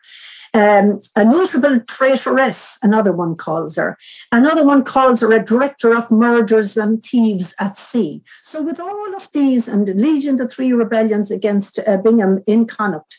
Um, 0.59 0.99
a 1.15 1.25
notable 1.25 1.79
traitoress, 1.79 2.79
another 2.83 3.13
one 3.13 3.37
calls 3.37 3.77
her. 3.77 3.97
Another 4.33 4.67
one 4.67 4.83
calls 4.83 5.21
her 5.21 5.31
a 5.31 5.45
director 5.45 5.95
of 5.95 6.11
murders 6.11 6.77
and 6.77 7.01
thieves 7.01 7.55
at 7.61 7.77
sea. 7.77 8.25
So, 8.43 8.61
with 8.61 8.81
all 8.81 9.15
of 9.15 9.31
these 9.33 9.69
and 9.69 9.87
leading 9.89 10.37
the 10.37 10.49
three 10.49 10.73
rebellions 10.73 11.31
against 11.31 11.79
uh, 11.87 11.99
Bingham 11.99 12.43
in 12.49 12.67
Connacht, 12.67 13.17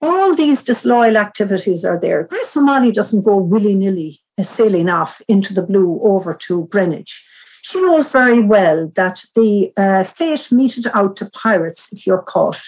all 0.00 0.34
these 0.34 0.64
disloyal 0.64 1.16
activities 1.16 1.84
are 1.84 2.00
there. 2.00 2.24
Grace 2.24 2.56
O'Malley 2.56 2.90
doesn't 2.90 3.22
go 3.22 3.36
willy 3.36 3.76
nilly 3.76 4.18
uh, 4.36 4.42
sailing 4.42 4.88
off 4.88 5.22
into 5.28 5.54
the 5.54 5.62
blue 5.62 6.00
over 6.02 6.34
to 6.34 6.66
Greenwich. 6.66 7.24
She 7.62 7.80
knows 7.80 8.10
very 8.10 8.40
well 8.40 8.90
that 8.96 9.22
the 9.36 9.72
uh, 9.76 10.02
fate 10.02 10.50
meted 10.50 10.88
out 10.92 11.14
to 11.16 11.30
pirates 11.30 11.92
if 11.92 12.08
you're 12.08 12.22
caught 12.22 12.60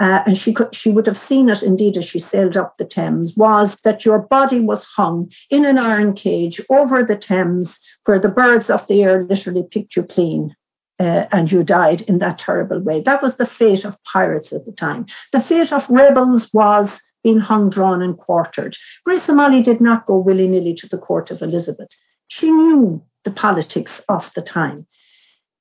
uh, 0.00 0.22
and 0.26 0.36
she 0.36 0.52
could 0.52 0.74
she 0.74 0.90
would 0.90 1.06
have 1.06 1.18
seen 1.18 1.48
it 1.50 1.62
indeed 1.62 1.96
as 1.96 2.06
she 2.06 2.18
sailed 2.18 2.56
up 2.56 2.78
the 2.78 2.84
Thames, 2.84 3.36
was 3.36 3.76
that 3.82 4.04
your 4.04 4.18
body 4.18 4.58
was 4.58 4.84
hung 4.84 5.30
in 5.50 5.64
an 5.66 5.78
iron 5.78 6.14
cage 6.14 6.60
over 6.70 7.04
the 7.04 7.16
Thames, 7.16 7.78
where 8.06 8.18
the 8.18 8.30
birds 8.30 8.70
of 8.70 8.86
the 8.86 9.02
air 9.04 9.22
literally 9.24 9.62
picked 9.62 9.94
you 9.94 10.02
clean. 10.02 10.56
Uh, 10.98 11.26
and 11.32 11.50
you 11.50 11.64
died 11.64 12.02
in 12.02 12.18
that 12.18 12.38
terrible 12.38 12.78
way. 12.78 13.00
That 13.00 13.22
was 13.22 13.38
the 13.38 13.46
fate 13.46 13.86
of 13.86 13.96
pirates 14.04 14.52
at 14.52 14.66
the 14.66 14.72
time. 14.72 15.06
The 15.32 15.40
fate 15.40 15.72
of 15.72 15.88
rebels 15.88 16.50
was 16.52 17.00
being 17.24 17.38
hung, 17.38 17.70
drawn, 17.70 18.02
and 18.02 18.18
quartered. 18.18 18.76
Grace 19.06 19.26
O'Malley 19.30 19.62
did 19.62 19.80
not 19.80 20.04
go 20.04 20.18
willy 20.18 20.46
nilly 20.46 20.74
to 20.74 20.86
the 20.86 20.98
court 20.98 21.30
of 21.30 21.40
Elizabeth. 21.40 21.88
She 22.28 22.50
knew 22.50 23.02
the 23.24 23.30
politics 23.30 24.02
of 24.10 24.30
the 24.34 24.42
time. 24.42 24.86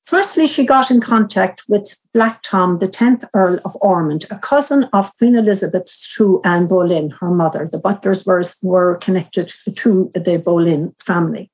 Firstly, 0.09 0.47
she 0.47 0.65
got 0.65 0.89
in 0.89 1.01
contact 1.01 1.61
with 1.67 1.95
Black 2.15 2.41
Tom, 2.41 2.79
the 2.79 2.87
10th 2.87 3.29
Earl 3.35 3.59
of 3.63 3.77
Ormond, 3.79 4.25
a 4.31 4.39
cousin 4.39 4.85
of 4.91 5.15
Queen 5.19 5.35
Elizabeth 5.35 5.87
through 5.87 6.41
Anne 6.43 6.65
Boleyn, 6.65 7.11
her 7.19 7.29
mother. 7.29 7.69
The 7.71 7.77
Butlers 7.77 8.25
were, 8.25 8.41
were 8.63 8.95
connected 8.95 9.53
to 9.75 10.11
the 10.15 10.41
Boleyn 10.43 10.95
family. 10.97 11.51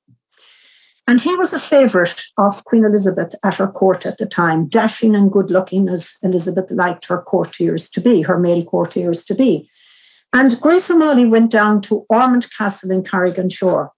And 1.06 1.20
he 1.20 1.36
was 1.36 1.52
a 1.52 1.60
favourite 1.60 2.24
of 2.38 2.64
Queen 2.64 2.86
Elizabeth 2.86 3.36
at 3.44 3.56
her 3.56 3.68
court 3.68 4.06
at 4.06 4.20
the 4.20 4.26
time, 4.26 4.70
dashing 4.70 5.16
and 5.16 5.30
good 5.30 5.52
looking 5.52 5.90
as 5.90 6.16
Elizabeth 6.24 6.72
liked 6.72 7.08
her 7.08 7.22
courtiers 7.22 7.90
to 7.90 8.00
be, 8.00 8.22
her 8.22 8.40
male 8.40 8.64
courtiers 8.64 9.26
to 9.26 9.36
be. 9.36 9.70
And 10.32 10.62
Grace 10.62 10.90
O'Malley 10.90 11.26
went 11.26 11.52
down 11.52 11.82
to 11.82 12.06
Ormond 12.08 12.48
Castle 12.58 12.92
in 12.92 13.04
Carrick-on-Suir 13.04 13.90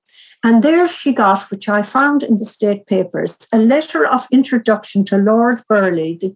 and 0.43 0.63
there 0.63 0.88
she 0.88 1.13
got, 1.13 1.50
which 1.50 1.67
I 1.67 1.82
found 1.82 2.23
in 2.23 2.38
the 2.38 2.45
state 2.45 2.86
papers, 2.86 3.36
a 3.52 3.58
letter 3.58 4.06
of 4.06 4.28
introduction 4.32 5.04
to 5.06 5.17
Lord 5.17 5.62
Burghley, 5.67 6.19
the, 6.21 6.36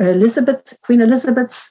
uh, 0.00 0.04
Elizabeth, 0.04 0.78
Queen 0.82 1.00
Elizabeth's 1.00 1.70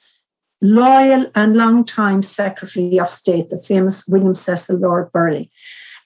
loyal 0.60 1.30
and 1.34 1.56
long-time 1.56 2.22
Secretary 2.22 2.98
of 2.98 3.08
State, 3.08 3.50
the 3.50 3.58
famous 3.58 4.06
William 4.06 4.34
Cecil 4.34 4.78
Lord 4.78 5.10
Burghley. 5.12 5.50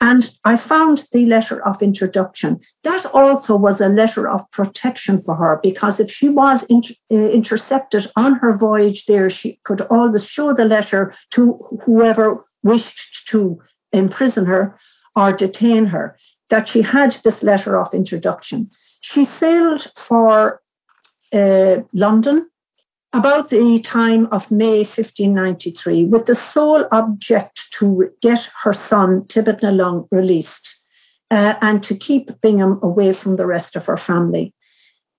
And 0.00 0.30
I 0.44 0.56
found 0.56 1.06
the 1.12 1.24
letter 1.26 1.64
of 1.64 1.82
introduction. 1.82 2.60
That 2.82 3.06
also 3.06 3.56
was 3.56 3.80
a 3.80 3.88
letter 3.88 4.28
of 4.28 4.48
protection 4.50 5.20
for 5.20 5.34
her 5.36 5.60
because 5.62 5.98
if 5.98 6.10
she 6.10 6.28
was 6.28 6.64
inter- 6.64 6.94
uh, 7.10 7.30
intercepted 7.30 8.10
on 8.14 8.34
her 8.34 8.56
voyage 8.56 9.06
there, 9.06 9.30
she 9.30 9.60
could 9.64 9.80
always 9.82 10.26
show 10.26 10.52
the 10.52 10.66
letter 10.66 11.14
to 11.30 11.58
whoever 11.84 12.44
wished 12.62 13.26
to 13.28 13.60
imprison 13.92 14.46
her 14.46 14.78
or 15.16 15.32
detain 15.32 15.86
her, 15.86 16.16
that 16.50 16.68
she 16.68 16.82
had 16.82 17.12
this 17.24 17.42
letter 17.42 17.78
of 17.78 17.94
introduction. 17.94 18.68
She 19.00 19.24
sailed 19.24 19.82
for 19.96 20.60
uh, 21.32 21.80
London 21.92 22.50
about 23.12 23.48
the 23.48 23.80
time 23.80 24.26
of 24.32 24.50
May 24.50 24.78
1593 24.78 26.06
with 26.06 26.26
the 26.26 26.34
sole 26.34 26.86
object 26.90 27.60
to 27.78 28.10
get 28.20 28.48
her 28.62 28.72
son, 28.72 29.26
Tibbet 29.26 29.62
na 29.62 29.70
Long, 29.70 30.08
released 30.10 30.80
uh, 31.30 31.54
and 31.60 31.82
to 31.84 31.96
keep 31.96 32.40
Bingham 32.40 32.80
away 32.82 33.12
from 33.12 33.36
the 33.36 33.46
rest 33.46 33.76
of 33.76 33.86
her 33.86 33.96
family. 33.96 34.52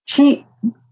She 0.06 0.46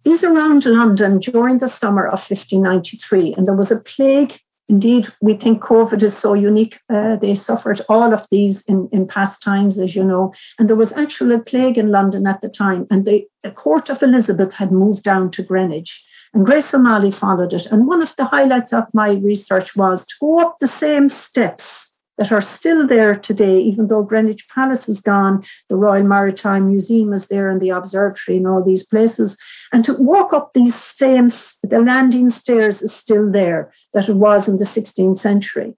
is 0.05 0.23
around 0.23 0.65
London 0.65 1.19
during 1.19 1.59
the 1.59 1.67
summer 1.67 2.05
of 2.05 2.19
1593, 2.19 3.35
and 3.37 3.47
there 3.47 3.55
was 3.55 3.71
a 3.71 3.79
plague 3.79 4.37
Indeed, 4.69 5.07
we 5.21 5.33
think 5.33 5.61
COVID 5.61 6.01
is 6.01 6.17
so 6.17 6.33
unique. 6.33 6.79
Uh, 6.89 7.17
they 7.17 7.35
suffered 7.35 7.81
all 7.89 8.13
of 8.13 8.25
these 8.31 8.63
in, 8.63 8.89
in 8.91 9.07
past 9.07 9.43
times, 9.43 9.77
as 9.77 9.95
you 9.95 10.03
know. 10.03 10.33
And 10.57 10.69
there 10.69 10.75
was 10.75 10.93
actually 10.93 11.35
a 11.35 11.39
plague 11.39 11.77
in 11.77 11.91
London 11.91 12.25
at 12.25 12.41
the 12.41 12.49
time. 12.49 12.87
And 12.89 13.05
the, 13.05 13.25
the 13.43 13.51
court 13.51 13.89
of 13.89 14.01
Elizabeth 14.01 14.55
had 14.55 14.71
moved 14.71 15.03
down 15.03 15.31
to 15.31 15.43
Greenwich. 15.43 16.03
And 16.33 16.45
Grace 16.45 16.73
O'Malley 16.73 17.11
followed 17.11 17.53
it. 17.53 17.67
And 17.67 17.87
one 17.87 18.01
of 18.01 18.15
the 18.15 18.25
highlights 18.25 18.73
of 18.73 18.85
my 18.93 19.11
research 19.15 19.75
was 19.75 20.05
to 20.07 20.15
go 20.19 20.39
up 20.39 20.57
the 20.59 20.67
same 20.67 21.09
steps 21.09 21.92
that 22.17 22.31
are 22.31 22.41
still 22.41 22.85
there 22.87 23.15
today, 23.15 23.59
even 23.59 23.87
though 23.87 24.03
Greenwich 24.03 24.47
Palace 24.49 24.87
is 24.87 25.01
gone, 25.01 25.43
the 25.69 25.75
Royal 25.75 26.03
Maritime 26.03 26.69
Museum 26.69 27.13
is 27.13 27.27
there, 27.27 27.49
and 27.49 27.61
the 27.61 27.69
observatory, 27.69 28.37
and 28.37 28.47
all 28.47 28.63
these 28.63 28.85
places. 28.85 29.37
And 29.71 29.83
to 29.85 29.93
walk 29.93 30.33
up 30.33 30.53
these 30.53 30.75
same, 30.75 31.29
the 31.63 31.81
landing 31.83 32.29
stairs 32.29 32.81
is 32.81 32.93
still 32.93 33.31
there 33.31 33.71
that 33.93 34.09
it 34.09 34.15
was 34.15 34.47
in 34.47 34.57
the 34.57 34.65
16th 34.65 35.17
century. 35.17 35.73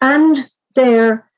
And 0.00 0.50
there 0.74 1.30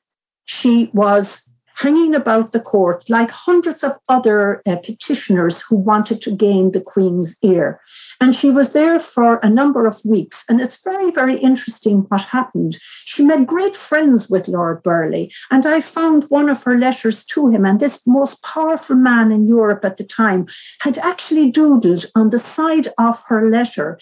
she 0.45 0.89
was 0.93 1.49
hanging 1.75 2.15
about 2.15 2.51
the 2.51 2.59
court 2.59 3.09
like 3.09 3.31
hundreds 3.31 3.83
of 3.83 3.93
other 4.07 4.61
uh, 4.65 4.77
petitioners 4.77 5.61
who 5.61 5.75
wanted 5.75 6.21
to 6.21 6.31
gain 6.31 6.71
the 6.71 6.81
Queen's 6.81 7.37
ear. 7.41 7.79
And 8.21 8.35
she 8.35 8.49
was 8.49 8.73
there 8.73 8.99
for 8.99 9.37
a 9.37 9.49
number 9.49 9.85
of 9.85 10.03
weeks. 10.05 10.45
And 10.47 10.61
it's 10.61 10.83
very, 10.83 11.11
very 11.11 11.35
interesting 11.35 12.05
what 12.09 12.21
happened. 12.21 12.77
She 13.05 13.23
made 13.23 13.47
great 13.47 13.75
friends 13.75 14.29
with 14.29 14.47
Lord 14.47 14.83
Burghley. 14.83 15.31
And 15.51 15.65
I 15.65 15.81
found 15.81 16.25
one 16.25 16.49
of 16.49 16.63
her 16.63 16.77
letters 16.77 17.25
to 17.25 17.49
him. 17.49 17.65
And 17.65 17.79
this 17.79 18.01
most 18.05 18.43
powerful 18.43 18.95
man 18.95 19.31
in 19.31 19.47
Europe 19.47 19.83
at 19.83 19.97
the 19.97 20.03
time 20.03 20.47
had 20.81 20.97
actually 20.97 21.51
doodled 21.51 22.05
on 22.15 22.29
the 22.29 22.39
side 22.39 22.87
of 22.97 23.23
her 23.27 23.49
letter 23.49 23.99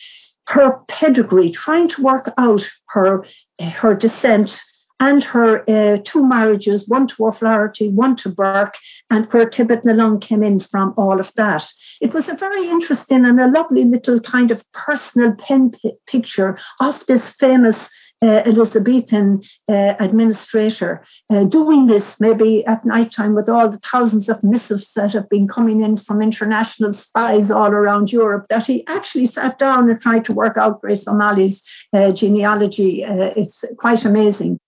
her 0.49 0.79
pedigree, 0.87 1.49
trying 1.49 1.87
to 1.87 2.01
work 2.01 2.33
out 2.37 2.69
her, 2.89 3.25
her 3.61 3.95
descent 3.95 4.61
and 5.01 5.23
her 5.23 5.67
uh, 5.67 5.97
two 6.05 6.25
marriages, 6.25 6.87
one 6.87 7.07
to 7.07 7.25
O'Flaherty, 7.25 7.89
one 7.89 8.15
to 8.17 8.29
Burke, 8.29 8.77
and 9.09 9.25
where 9.33 9.49
Tibbet 9.49 9.83
na 9.83 10.17
came 10.17 10.43
in 10.43 10.59
from 10.59 10.93
all 10.95 11.19
of 11.19 11.33
that. 11.33 11.67
It 11.99 12.13
was 12.13 12.29
a 12.29 12.35
very 12.35 12.69
interesting 12.69 13.25
and 13.25 13.41
a 13.41 13.47
lovely 13.47 13.83
little 13.83 14.19
kind 14.19 14.51
of 14.51 14.63
personal 14.73 15.33
pen 15.35 15.71
p- 15.71 15.93
picture 16.05 16.57
of 16.79 17.03
this 17.07 17.33
famous 17.33 17.89
uh, 18.23 18.43
Elizabethan 18.45 19.41
uh, 19.67 19.95
administrator 19.99 21.03
uh, 21.31 21.45
doing 21.45 21.87
this 21.87 22.21
maybe 22.21 22.63
at 22.67 22.85
night 22.85 23.11
time 23.11 23.33
with 23.33 23.49
all 23.49 23.67
the 23.67 23.79
thousands 23.79 24.29
of 24.29 24.43
missives 24.43 24.93
that 24.93 25.13
have 25.13 25.27
been 25.29 25.47
coming 25.47 25.81
in 25.81 25.97
from 25.97 26.21
international 26.21 26.93
spies 26.93 27.49
all 27.49 27.71
around 27.71 28.11
Europe, 28.11 28.45
that 28.49 28.67
he 28.67 28.85
actually 28.85 29.25
sat 29.25 29.57
down 29.57 29.89
and 29.89 29.99
tried 29.99 30.23
to 30.25 30.33
work 30.33 30.57
out 30.57 30.81
Grace 30.81 31.07
O'Malley's 31.07 31.67
uh, 31.93 32.11
genealogy. 32.11 33.03
Uh, 33.03 33.33
it's 33.35 33.65
quite 33.79 34.05
amazing. 34.05 34.59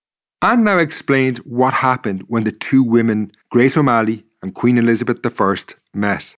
Anne 0.44 0.66
now 0.66 0.78
explains 0.78 1.38
what 1.46 1.74
happened 1.74 2.26
when 2.28 2.44
the 2.44 2.52
two 2.52 2.84
women, 2.84 3.32
Grace 3.50 3.78
O'Malley 3.78 4.26
and 4.42 4.54
Queen 4.54 4.78
Elizabeth 4.78 5.22
I, 5.26 5.56
met. 5.94 6.36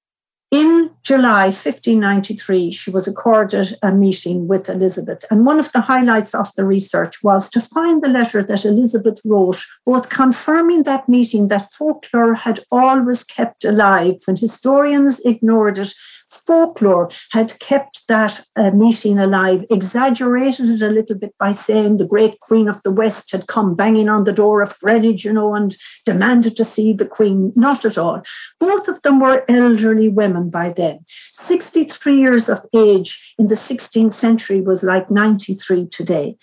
In 0.52 0.92
July 1.02 1.46
1593, 1.46 2.72
she 2.72 2.92
was 2.92 3.08
accorded 3.08 3.76
a 3.82 3.92
meeting 3.92 4.48
with 4.48 4.70
Elizabeth. 4.70 5.26
And 5.32 5.44
one 5.44 5.60
of 5.60 5.72
the 5.72 5.82
highlights 5.82 6.36
of 6.36 6.54
the 6.54 6.66
research 6.66 7.24
was 7.24 7.50
to 7.50 7.60
find 7.60 8.04
the 8.04 8.10
letter 8.10 8.44
that 8.44 8.64
Elizabeth 8.64 9.22
wrote, 9.26 9.66
both 9.88 10.10
confirming 10.10 10.84
that 10.84 11.10
meeting 11.10 11.48
that 11.48 11.74
folklore 11.74 12.36
had 12.36 12.60
always 12.70 13.24
kept 13.24 13.66
alive 13.66 14.18
when 14.26 14.38
historians 14.38 15.20
ignored 15.22 15.80
it 15.80 15.96
folklore 16.46 17.10
had 17.32 17.60
kept 17.60 18.08
that 18.08 18.42
uh, 18.56 18.72
meeting 18.72 19.20
alive, 19.20 19.66
exaggerated 19.70 20.70
it 20.70 20.82
a 20.82 20.90
little 20.90 21.18
bit 21.18 21.34
by 21.40 21.52
saying 21.52 21.98
the 21.98 22.08
great 22.08 22.40
queen 22.40 22.68
of 22.68 22.82
the 22.84 22.92
West 22.92 23.32
had 23.32 23.48
come 23.48 23.76
banging 23.76 24.10
on 24.10 24.24
the 24.24 24.34
door 24.34 24.62
of 24.62 24.80
Greenwich, 24.80 25.26
you 25.26 25.34
know, 25.34 25.56
and 25.56 25.76
demanded 26.06 26.56
to 26.58 26.66
see 26.66 26.94
the 26.94 27.08
queen. 27.08 27.54
Not 27.56 27.86
at 27.86 27.98
all. 27.98 28.22
Both 28.60 28.88
of 28.88 29.02
them 29.02 29.20
were 29.20 29.46
elderly 29.50 30.10
women 30.10 30.50
by 30.50 30.72
then. 30.72 31.00
63 31.08 32.16
years 32.16 32.50
of 32.50 32.66
age 32.74 33.36
in 33.38 33.48
the 33.48 33.56
16th 33.56 34.14
century 34.14 34.62
was 34.62 34.84
like 34.84 35.10
93 35.10 35.88
today. 35.88 36.38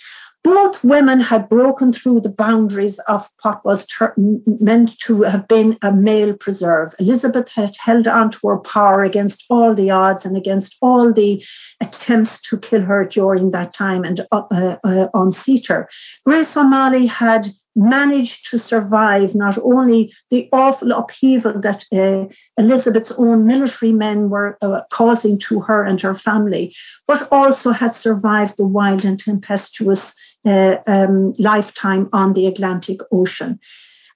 Both 0.44 0.82
women 0.82 1.20
had 1.20 1.48
broken 1.48 1.92
through 1.92 2.22
the 2.22 2.32
boundaries 2.32 2.98
of 3.06 3.30
what 3.42 3.64
was 3.64 3.86
ter- 3.86 4.14
meant 4.16 4.98
to 5.00 5.22
have 5.22 5.46
been 5.46 5.78
a 5.82 5.92
male 5.92 6.34
preserve. 6.34 6.94
Elizabeth 6.98 7.52
had 7.52 7.76
held 7.76 8.08
on 8.08 8.30
to 8.32 8.48
her 8.48 8.58
power 8.58 9.04
against 9.04 9.44
all 9.48 9.72
the 9.72 9.90
odds 9.90 10.26
and 10.26 10.36
against 10.36 10.76
all 10.82 11.12
the 11.12 11.44
attempts 11.80 12.40
to 12.42 12.58
kill 12.58 12.82
her 12.82 13.04
during 13.04 13.50
that 13.50 13.72
time 13.72 14.02
and 14.02 14.26
uh, 14.32 14.42
uh, 14.50 14.76
uh 14.82 15.08
unseat 15.14 15.68
her. 15.68 15.88
Grace 16.26 16.56
O'Malley 16.56 17.06
had 17.06 17.48
managed 17.74 18.50
to 18.50 18.58
survive 18.58 19.34
not 19.34 19.56
only 19.58 20.12
the 20.30 20.48
awful 20.52 20.92
upheaval 20.92 21.58
that 21.60 21.84
uh, 21.92 22.26
Elizabeth's 22.58 23.12
own 23.12 23.46
military 23.46 23.92
men 23.92 24.28
were 24.28 24.58
uh, 24.60 24.82
causing 24.90 25.38
to 25.38 25.60
her 25.60 25.82
and 25.82 26.00
her 26.00 26.14
family, 26.14 26.74
but 27.06 27.28
also 27.32 27.70
had 27.70 27.92
survived 27.92 28.56
the 28.56 28.66
wild 28.66 29.04
and 29.04 29.18
tempestuous 29.18 30.14
um, 30.44 31.34
lifetime 31.38 32.08
on 32.12 32.32
the 32.32 32.46
Atlantic 32.46 33.00
Ocean. 33.10 33.60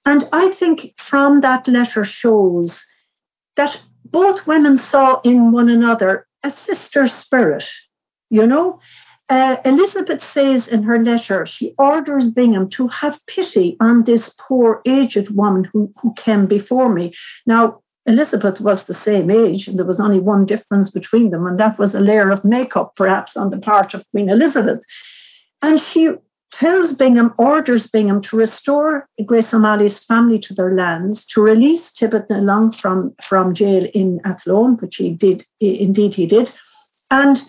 And 0.05 0.23
I 0.31 0.49
think 0.49 0.93
from 0.97 1.41
that 1.41 1.67
letter 1.67 2.03
shows 2.03 2.85
that 3.55 3.81
both 4.05 4.47
women 4.47 4.77
saw 4.77 5.19
in 5.23 5.51
one 5.51 5.69
another 5.69 6.27
a 6.43 6.49
sister 6.49 7.07
spirit, 7.07 7.65
you 8.29 8.47
know. 8.47 8.79
Uh, 9.29 9.57
Elizabeth 9.65 10.21
says 10.23 10.69
in 10.69 10.83
her 10.83 11.03
letter, 11.03 11.45
she 11.45 11.73
orders 11.77 12.31
Bingham 12.31 12.69
to 12.69 12.87
have 12.87 13.25
pity 13.27 13.75
on 13.81 14.05
this 14.05 14.33
poor 14.39 14.81
aged 14.85 15.31
woman 15.31 15.65
who, 15.65 15.91
who 16.01 16.13
came 16.13 16.45
before 16.45 16.93
me. 16.93 17.13
Now, 17.45 17.81
Elizabeth 18.05 18.61
was 18.61 18.85
the 18.85 18.93
same 18.93 19.29
age, 19.29 19.67
and 19.67 19.77
there 19.77 19.85
was 19.85 19.99
only 19.99 20.21
one 20.21 20.45
difference 20.45 20.89
between 20.89 21.31
them, 21.31 21.45
and 21.45 21.59
that 21.59 21.77
was 21.77 21.93
a 21.93 21.99
layer 21.99 22.29
of 22.29 22.45
makeup, 22.45 22.93
perhaps, 22.95 23.35
on 23.35 23.49
the 23.49 23.59
part 23.59 23.93
of 23.93 24.09
Queen 24.11 24.29
Elizabeth. 24.29 24.81
And 25.61 25.79
she 25.79 26.15
tells 26.51 26.93
Bingham, 26.93 27.33
orders 27.37 27.87
Bingham 27.87 28.21
to 28.21 28.37
restore 28.37 29.07
Grace 29.25 29.53
O'Malley's 29.53 29.99
family 29.99 30.39
to 30.39 30.53
their 30.53 30.73
lands, 30.73 31.25
to 31.27 31.41
release 31.41 31.91
Tibbet 31.91 32.29
na 32.29 32.37
Long 32.37 32.71
from, 32.71 33.13
from 33.21 33.53
jail 33.53 33.87
in 33.93 34.21
Athlone, 34.23 34.77
which 34.77 34.95
he 34.95 35.11
did, 35.11 35.45
indeed 35.59 36.15
he 36.15 36.25
did. 36.25 36.51
And 37.11 37.39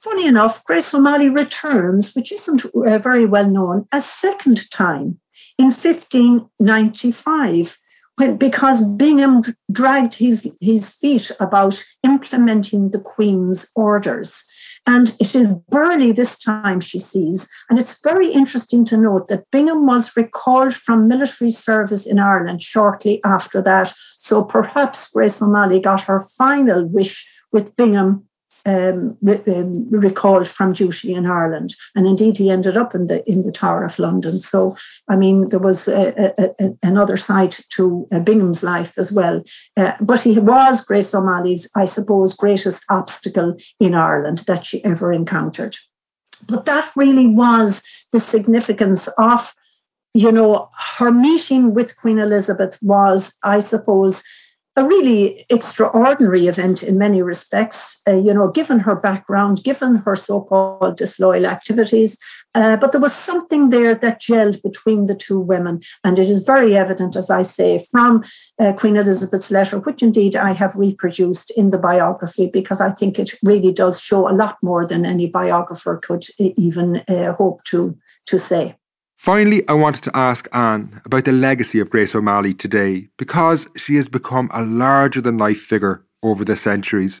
funny 0.00 0.26
enough, 0.26 0.64
Grace 0.64 0.94
O'Malley 0.94 1.28
returns, 1.28 2.14
which 2.14 2.30
isn't 2.30 2.64
uh, 2.64 2.98
very 2.98 3.26
well 3.26 3.48
known, 3.48 3.86
a 3.92 4.00
second 4.00 4.70
time 4.70 5.18
in 5.58 5.66
1595 5.66 7.78
when, 8.16 8.36
because 8.36 8.84
Bingham 8.96 9.42
dragged 9.70 10.14
his, 10.14 10.50
his 10.60 10.92
feet 10.92 11.30
about 11.40 11.82
implementing 12.02 12.90
the 12.90 13.00
Queen's 13.00 13.70
orders. 13.74 14.44
And 14.86 15.14
it 15.20 15.34
is 15.34 15.54
Burghley 15.68 16.10
this 16.10 16.38
time 16.38 16.80
she 16.80 16.98
sees. 16.98 17.48
And 17.70 17.78
it's 17.78 18.00
very 18.02 18.28
interesting 18.28 18.84
to 18.86 18.96
note 18.96 19.28
that 19.28 19.48
Bingham 19.52 19.86
was 19.86 20.16
recalled 20.16 20.74
from 20.74 21.06
military 21.06 21.52
service 21.52 22.04
in 22.04 22.18
Ireland 22.18 22.62
shortly 22.62 23.20
after 23.24 23.62
that. 23.62 23.94
So 24.18 24.42
perhaps 24.42 25.08
Grace 25.10 25.40
O'Malley 25.40 25.80
got 25.80 26.02
her 26.02 26.26
final 26.36 26.84
wish 26.86 27.28
with 27.52 27.76
Bingham 27.76 28.26
um, 28.66 29.16
re- 29.20 29.42
um, 29.46 29.90
recalled 29.90 30.48
from 30.48 30.72
duty 30.72 31.14
in 31.14 31.26
Ireland, 31.26 31.74
and 31.94 32.06
indeed 32.06 32.38
he 32.38 32.50
ended 32.50 32.76
up 32.76 32.94
in 32.94 33.06
the 33.06 33.28
in 33.30 33.42
the 33.42 33.52
Tower 33.52 33.84
of 33.84 33.98
London. 33.98 34.36
So, 34.36 34.76
I 35.08 35.16
mean, 35.16 35.48
there 35.48 35.58
was 35.58 35.88
a, 35.88 36.32
a, 36.38 36.50
a, 36.60 36.70
another 36.82 37.16
side 37.16 37.56
to 37.70 38.06
uh, 38.12 38.20
Bingham's 38.20 38.62
life 38.62 38.98
as 38.98 39.12
well. 39.12 39.42
Uh, 39.76 39.92
but 40.00 40.20
he 40.20 40.38
was 40.38 40.84
Grace 40.84 41.14
O'Malley's, 41.14 41.68
I 41.74 41.84
suppose, 41.84 42.34
greatest 42.34 42.84
obstacle 42.88 43.56
in 43.80 43.94
Ireland 43.94 44.38
that 44.46 44.66
she 44.66 44.84
ever 44.84 45.12
encountered. 45.12 45.76
But 46.46 46.64
that 46.64 46.90
really 46.96 47.26
was 47.26 47.82
the 48.12 48.20
significance 48.20 49.08
of, 49.18 49.54
you 50.14 50.32
know, 50.32 50.70
her 50.98 51.10
meeting 51.10 51.74
with 51.74 51.96
Queen 51.96 52.18
Elizabeth 52.18 52.78
was, 52.82 53.34
I 53.42 53.60
suppose, 53.60 54.22
a 54.74 54.84
really 54.84 55.44
extraordinary 55.50 56.46
event 56.46 56.82
in 56.82 56.96
many 56.96 57.20
respects, 57.20 58.00
uh, 58.08 58.16
you 58.16 58.32
know, 58.32 58.48
given 58.48 58.78
her 58.78 58.96
background, 58.96 59.62
given 59.62 59.96
her 59.96 60.16
so 60.16 60.40
called 60.40 60.96
disloyal 60.96 61.44
activities. 61.44 62.18
Uh, 62.54 62.76
but 62.76 62.92
there 62.92 63.00
was 63.00 63.14
something 63.14 63.68
there 63.68 63.94
that 63.94 64.20
gelled 64.20 64.62
between 64.62 65.06
the 65.06 65.14
two 65.14 65.38
women. 65.38 65.82
And 66.04 66.18
it 66.18 66.28
is 66.28 66.44
very 66.44 66.74
evident, 66.74 67.16
as 67.16 67.28
I 67.30 67.42
say, 67.42 67.84
from 67.90 68.24
uh, 68.58 68.72
Queen 68.72 68.96
Elizabeth's 68.96 69.50
letter, 69.50 69.78
which 69.78 70.02
indeed 70.02 70.36
I 70.36 70.52
have 70.52 70.74
reproduced 70.74 71.50
in 71.50 71.70
the 71.70 71.78
biography, 71.78 72.48
because 72.50 72.80
I 72.80 72.90
think 72.90 73.18
it 73.18 73.32
really 73.42 73.72
does 73.72 74.00
show 74.00 74.28
a 74.28 74.32
lot 74.32 74.56
more 74.62 74.86
than 74.86 75.04
any 75.04 75.26
biographer 75.26 75.98
could 75.98 76.24
uh, 76.40 76.50
even 76.56 77.02
uh, 77.08 77.34
hope 77.34 77.62
to, 77.64 77.98
to 78.26 78.38
say. 78.38 78.76
Finally, 79.22 79.62
I 79.68 79.74
wanted 79.74 80.02
to 80.02 80.16
ask 80.16 80.48
Anne 80.52 81.00
about 81.04 81.26
the 81.26 81.30
legacy 81.30 81.78
of 81.78 81.90
Grace 81.90 82.12
O'Malley 82.12 82.52
today 82.52 83.06
because 83.18 83.68
she 83.76 83.94
has 83.94 84.08
become 84.08 84.50
a 84.52 84.64
larger 84.64 85.20
than 85.20 85.38
life 85.38 85.60
figure 85.60 86.04
over 86.24 86.44
the 86.44 86.56
centuries. 86.56 87.20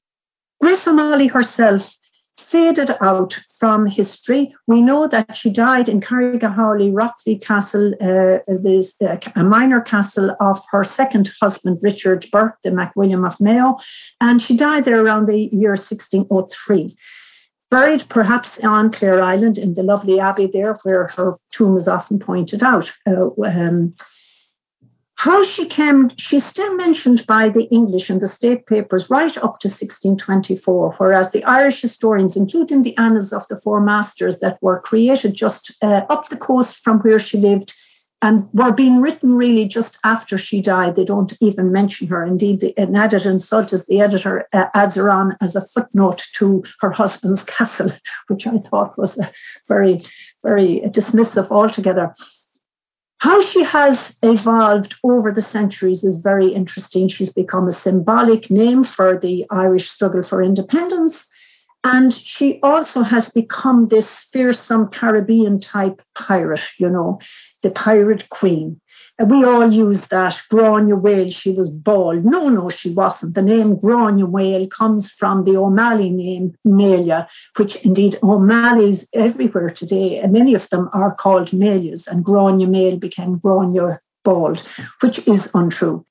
Grace 0.60 0.88
O'Malley 0.88 1.28
herself 1.28 1.96
faded 2.36 2.90
out 3.00 3.38
from 3.56 3.86
history. 3.86 4.52
We 4.66 4.82
know 4.82 5.06
that 5.06 5.36
she 5.36 5.48
died 5.48 5.88
in 5.88 6.00
Carrigahowley, 6.00 6.92
Rockfleet 6.92 7.40
Castle, 7.40 7.94
uh, 8.00 8.40
uh, 8.50 9.18
a 9.36 9.44
minor 9.44 9.80
castle 9.80 10.36
of 10.40 10.60
her 10.72 10.82
second 10.82 11.30
husband, 11.40 11.78
Richard 11.82 12.26
Burke, 12.32 12.58
the 12.64 12.70
MacWilliam 12.70 13.24
of 13.24 13.40
Mayo, 13.40 13.78
and 14.20 14.42
she 14.42 14.56
died 14.56 14.86
there 14.86 15.00
around 15.00 15.26
the 15.26 15.38
year 15.52 15.76
1603 15.76 16.96
buried 17.72 18.06
perhaps 18.10 18.60
on 18.62 18.92
Clare 18.92 19.22
Island 19.22 19.56
in 19.56 19.72
the 19.72 19.82
lovely 19.82 20.20
abbey 20.20 20.46
there, 20.46 20.74
where 20.82 21.08
her 21.16 21.36
tomb 21.50 21.78
is 21.78 21.88
often 21.88 22.18
pointed 22.18 22.62
out. 22.62 22.92
Uh, 23.06 23.30
um, 23.46 23.94
how 25.16 25.42
she 25.42 25.64
came, 25.64 26.10
she's 26.18 26.44
still 26.44 26.76
mentioned 26.76 27.26
by 27.26 27.48
the 27.48 27.64
English 27.70 28.10
in 28.10 28.18
the 28.18 28.26
state 28.26 28.66
papers 28.66 29.08
right 29.08 29.34
up 29.38 29.58
to 29.60 29.68
1624, 29.68 30.96
whereas 30.98 31.32
the 31.32 31.44
Irish 31.44 31.80
historians, 31.80 32.36
including 32.36 32.82
the 32.82 32.96
Annals 32.98 33.32
of 33.32 33.48
the 33.48 33.56
Four 33.56 33.80
Masters 33.80 34.40
that 34.40 34.58
were 34.60 34.80
created 34.80 35.32
just 35.32 35.72
uh, 35.80 36.02
up 36.10 36.28
the 36.28 36.36
coast 36.36 36.76
from 36.76 36.98
where 37.00 37.20
she 37.20 37.38
lived, 37.38 37.72
and 38.22 38.48
were 38.52 38.72
being 38.72 39.00
written 39.00 39.34
really 39.34 39.66
just 39.66 39.98
after 40.04 40.38
she 40.38 40.62
died. 40.62 40.94
They 40.94 41.04
don't 41.04 41.32
even 41.40 41.72
mention 41.72 42.06
her. 42.06 42.24
Indeed, 42.24 42.60
the, 42.60 42.78
added 42.78 43.26
Insult, 43.26 43.72
as 43.72 43.86
the 43.86 44.00
editor, 44.00 44.46
uh, 44.52 44.66
adds 44.74 44.94
her 44.94 45.10
on 45.10 45.36
as 45.40 45.56
a 45.56 45.60
footnote 45.60 46.24
to 46.34 46.62
her 46.80 46.92
husband's 46.92 47.44
castle, 47.56 47.90
which 48.28 48.46
I 48.46 48.58
thought 48.58 48.96
was 48.96 49.18
very, 49.66 49.98
very 50.44 50.82
dismissive 50.86 51.50
altogether. 51.50 52.14
How 53.18 53.40
she 53.40 53.64
has 53.64 54.16
evolved 54.22 54.96
over 55.04 55.30
the 55.30 55.42
centuries 55.42 56.02
is 56.02 56.18
very 56.18 56.48
interesting. 56.48 57.08
She's 57.08 57.32
become 57.32 57.68
a 57.68 57.72
symbolic 57.72 58.50
name 58.50 58.84
for 58.84 59.18
the 59.18 59.46
Irish 59.50 59.90
struggle 59.90 60.22
for 60.22 60.42
independence. 60.42 61.28
And 61.84 62.14
she 62.14 62.60
also 62.62 63.02
has 63.02 63.28
become 63.28 63.88
this 63.88 64.24
fearsome 64.32 64.86
Caribbean 64.88 65.58
type 65.58 66.00
pirate, 66.14 66.62
you 66.78 66.88
know, 66.88 67.18
the 67.62 67.70
pirate 67.70 68.28
queen. 68.28 68.80
And 69.18 69.30
we 69.30 69.44
all 69.44 69.72
use 69.72 70.08
that 70.08 70.40
Granuaile, 70.50 71.34
she 71.34 71.50
was 71.50 71.70
bald. 71.70 72.24
No, 72.24 72.48
no, 72.48 72.68
she 72.68 72.90
wasn't. 72.90 73.34
The 73.34 73.42
name 73.42 73.76
Granuaile 73.76 74.70
comes 74.70 75.10
from 75.10 75.44
the 75.44 75.56
O'Malley 75.56 76.10
name, 76.10 76.54
Melia, 76.64 77.28
which 77.56 77.76
indeed 77.84 78.16
O'Malley's 78.22 79.08
everywhere 79.12 79.70
today, 79.70 80.18
and 80.18 80.32
many 80.32 80.54
of 80.54 80.68
them 80.70 80.88
are 80.92 81.14
called 81.14 81.52
Melias, 81.52 82.06
and 82.06 82.24
Grania 82.24 82.66
Male 82.66 82.96
became 82.96 83.38
Grania 83.38 83.98
Bald, 84.24 84.60
which 85.00 85.26
is 85.26 85.50
untrue. 85.52 86.06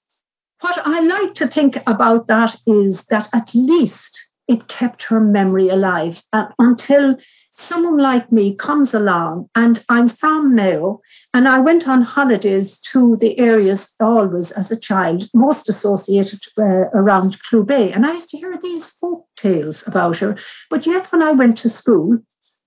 What 0.59 0.79
I 0.85 0.99
like 0.99 1.33
to 1.35 1.47
think 1.47 1.77
about 1.87 2.27
that 2.27 2.55
is 2.67 3.05
that 3.05 3.29
at 3.33 3.55
least 3.55 4.30
it 4.51 4.67
kept 4.67 5.03
her 5.03 5.21
memory 5.21 5.69
alive 5.69 6.23
uh, 6.33 6.47
until 6.59 7.17
someone 7.53 7.97
like 7.97 8.31
me 8.31 8.53
comes 8.53 8.93
along 8.93 9.49
and 9.55 9.83
I'm 9.87 10.09
from 10.09 10.53
Mayo 10.53 10.99
and 11.33 11.47
I 11.47 11.59
went 11.59 11.87
on 11.87 12.01
holidays 12.01 12.77
to 12.91 13.15
the 13.15 13.39
areas 13.39 13.95
always 14.01 14.51
as 14.51 14.69
a 14.69 14.79
child, 14.79 15.23
most 15.33 15.69
associated 15.69 16.41
uh, 16.57 16.89
around 16.93 17.37
Bay. 17.65 17.91
And 17.93 18.05
I 18.05 18.13
used 18.13 18.29
to 18.31 18.37
hear 18.37 18.57
these 18.61 18.89
folk 18.89 19.25
tales 19.37 19.87
about 19.87 20.17
her. 20.17 20.37
But 20.69 20.85
yet 20.85 21.07
when 21.11 21.21
I 21.21 21.31
went 21.31 21.57
to 21.59 21.69
school, 21.69 22.19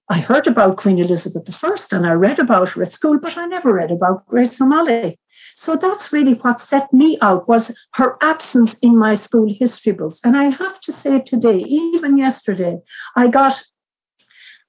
I 0.08 0.18
heard 0.18 0.46
about 0.46 0.76
Queen 0.76 0.98
Elizabeth 0.98 1.48
I 1.64 1.96
and 1.96 2.06
I 2.06 2.12
read 2.12 2.38
about 2.38 2.70
her 2.70 2.82
at 2.82 2.92
school, 2.92 3.18
but 3.18 3.38
I 3.38 3.46
never 3.46 3.72
read 3.72 3.90
about 3.90 4.26
Grace 4.26 4.60
O'Malley. 4.60 5.18
So 5.56 5.76
that's 5.76 6.12
really 6.12 6.34
what 6.34 6.60
set 6.60 6.92
me 6.92 7.16
out 7.22 7.48
was 7.48 7.74
her 7.94 8.18
absence 8.20 8.74
in 8.78 8.98
my 8.98 9.14
school 9.14 9.48
history 9.48 9.92
books. 9.92 10.20
And 10.22 10.36
I 10.36 10.44
have 10.44 10.80
to 10.82 10.92
say 10.92 11.20
today, 11.20 11.58
even 11.58 12.18
yesterday, 12.18 12.78
I 13.16 13.28
got 13.28 13.62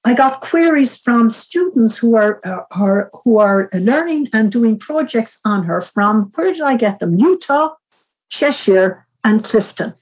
I 0.06 0.14
got 0.14 0.40
queries 0.40 0.96
from 0.96 1.30
students 1.30 1.98
who 1.98 2.14
are, 2.14 2.40
uh, 2.46 2.62
are 2.70 3.10
who 3.24 3.38
are 3.38 3.68
learning 3.74 4.28
and 4.32 4.52
doing 4.52 4.78
projects 4.78 5.40
on 5.44 5.64
her 5.64 5.80
from 5.80 6.30
where 6.36 6.52
did 6.52 6.62
I 6.62 6.76
get 6.76 7.00
them? 7.00 7.16
Utah, 7.16 7.70
Cheshire, 8.30 9.04
and 9.24 9.42
Clifton. 9.42 9.94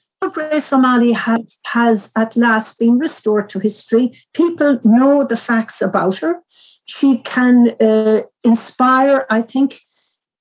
Has, 1.12 1.41
has 1.66 2.12
at 2.16 2.37
last 2.37 2.79
been 2.79 2.99
restored 2.99 3.49
to 3.51 3.59
history. 3.59 4.12
People 4.33 4.81
know 4.85 5.25
the 5.25 5.37
facts 5.37 5.83
about 5.83 6.16
her. 6.18 6.41
She 6.87 7.18
can 7.18 7.70
uh, 7.81 8.22
inspire, 8.43 9.27
I 9.31 9.43
think, 9.43 9.79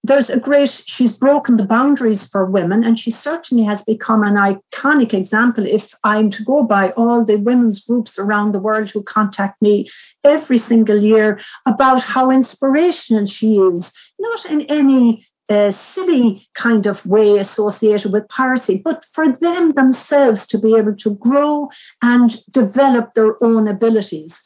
there's 0.05 0.29
a 0.29 0.39
great, 0.39 0.69
she's 0.69 1.15
broken 1.15 1.55
the 1.55 1.65
boundaries 1.65 2.27
for 2.27 2.45
women, 2.45 2.83
and 2.83 2.99
she 2.99 3.09
certainly 3.09 3.63
has 3.63 3.83
become 3.83 4.21
an 4.21 4.35
iconic 4.35 5.13
example. 5.13 5.65
If 5.65 5.93
I'm 6.03 6.29
to 6.31 6.43
go 6.43 6.65
by 6.65 6.91
all 6.91 7.23
the 7.23 7.37
women's 7.37 7.85
groups 7.85 8.19
around 8.19 8.51
the 8.51 8.59
world 8.59 8.89
who 8.89 9.01
contact 9.01 9.61
me 9.61 9.87
every 10.25 10.57
single 10.57 11.01
year 11.01 11.39
about 11.65 12.03
how 12.03 12.31
inspirational 12.31 13.27
she 13.27 13.55
is, 13.57 13.93
not 14.19 14.45
in 14.45 14.61
any 14.63 15.25
uh, 15.49 15.71
silly 15.71 16.47
kind 16.53 16.85
of 16.85 17.05
way 17.05 17.37
associated 17.37 18.11
with 18.11 18.29
piracy, 18.29 18.81
but 18.83 19.05
for 19.05 19.31
them 19.31 19.73
themselves 19.73 20.47
to 20.47 20.57
be 20.57 20.75
able 20.75 20.95
to 20.95 21.15
grow 21.15 21.69
and 22.01 22.43
develop 22.51 23.13
their 23.13 23.41
own 23.43 23.67
abilities 23.67 24.43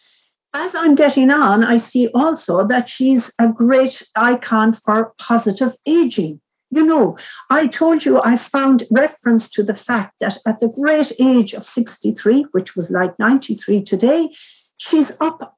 as 0.54 0.74
I'm 0.74 0.95
getting 0.95 1.30
on, 1.30 1.64
I 1.64 1.78
see 1.78 2.10
also 2.14 2.66
that 2.66 2.89
she's 2.89 3.32
a 3.39 3.48
great 3.50 4.04
icon 4.16 4.74
for 4.74 5.14
positive 5.20 5.76
aging. 5.86 6.41
You 6.72 6.86
know, 6.86 7.18
I 7.50 7.68
told 7.68 8.06
you 8.06 8.22
I 8.22 8.38
found 8.38 8.84
reference 8.91 9.50
to 9.52 9.64
the 9.64 9.76
fact 9.76 10.16
that 10.20 10.38
at 10.45 10.60
the 10.60 10.70
great 10.70 11.14
age 11.20 11.54
of 11.54 11.64
63, 11.64 12.48
which 12.52 12.76
was 12.76 12.91
like 12.91 13.18
93 13.20 13.84
today, 13.84 14.30
she's 14.78 15.16
up 15.22 15.57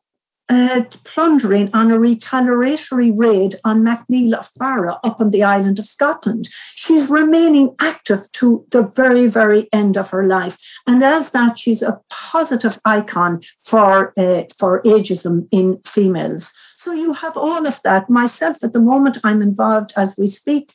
uh, 0.49 0.83
plundering 1.03 1.69
on 1.73 1.91
a 1.91 1.99
retaliatory 1.99 3.11
raid 3.11 3.55
on 3.63 3.83
MacNeil 3.83 4.33
of 4.33 4.49
Barra 4.57 4.99
up 5.03 5.21
on 5.21 5.29
the 5.29 5.43
island 5.43 5.77
of 5.79 5.85
Scotland. 5.85 6.49
She's 6.75 7.09
remaining 7.09 7.75
active 7.79 8.31
to 8.33 8.65
the 8.71 8.83
very, 8.83 9.27
very 9.27 9.69
end 9.71 9.95
of 9.95 10.09
her 10.09 10.25
life. 10.25 10.57
And 10.87 11.03
as 11.03 11.31
that, 11.31 11.59
she's 11.59 11.81
a 11.81 12.01
positive 12.09 12.79
icon 12.83 13.41
for, 13.61 14.13
uh, 14.17 14.43
for 14.57 14.81
ageism 14.83 15.47
in 15.51 15.79
females. 15.85 16.51
So 16.75 16.93
you 16.93 17.13
have 17.13 17.37
all 17.37 17.67
of 17.67 17.79
that. 17.83 18.09
Myself, 18.09 18.63
at 18.63 18.73
the 18.73 18.81
moment, 18.81 19.19
I'm 19.23 19.41
involved 19.41 19.91
as 19.95 20.15
we 20.17 20.27
speak. 20.27 20.73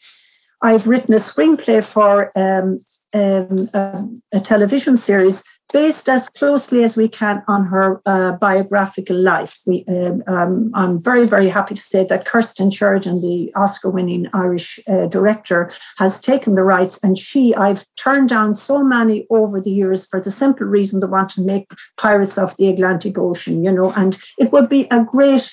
I've 0.62 0.86
written 0.86 1.14
a 1.14 1.18
screenplay 1.18 1.84
for 1.84 2.30
um, 2.38 2.78
um, 3.12 3.68
a, 3.74 4.04
a 4.32 4.40
television 4.40 4.96
series 4.96 5.42
based 5.74 6.08
as 6.08 6.28
closely 6.28 6.84
as 6.84 6.96
we 6.96 7.08
can 7.08 7.42
on 7.48 7.66
her 7.66 8.00
uh, 8.06 8.30
biographical 8.36 9.16
life. 9.16 9.58
We, 9.66 9.84
um, 9.88 10.22
um, 10.28 10.70
I'm 10.72 11.02
very, 11.02 11.26
very 11.26 11.48
happy 11.48 11.74
to 11.74 11.82
say 11.82 12.04
that 12.04 12.26
Kirsten 12.26 12.70
Sheridan, 12.70 13.20
the 13.20 13.52
Oscar 13.56 13.90
winning 13.90 14.28
Irish 14.32 14.78
uh, 14.86 15.06
director, 15.06 15.72
has 15.98 16.20
taken 16.20 16.54
the 16.54 16.62
rights. 16.62 17.00
And 17.02 17.18
she, 17.18 17.56
I've 17.56 17.84
turned 17.96 18.28
down 18.28 18.54
so 18.54 18.84
many 18.84 19.26
over 19.30 19.60
the 19.60 19.72
years 19.72 20.06
for 20.06 20.20
the 20.20 20.30
simple 20.30 20.64
reason 20.64 21.00
they 21.00 21.08
want 21.08 21.30
to 21.30 21.42
make 21.42 21.68
Pirates 21.96 22.38
of 22.38 22.56
the 22.56 22.68
Atlantic 22.68 23.18
Ocean, 23.18 23.64
you 23.64 23.72
know, 23.72 23.92
and 23.96 24.16
it 24.38 24.52
would 24.52 24.68
be 24.68 24.86
a 24.92 25.02
great 25.02 25.52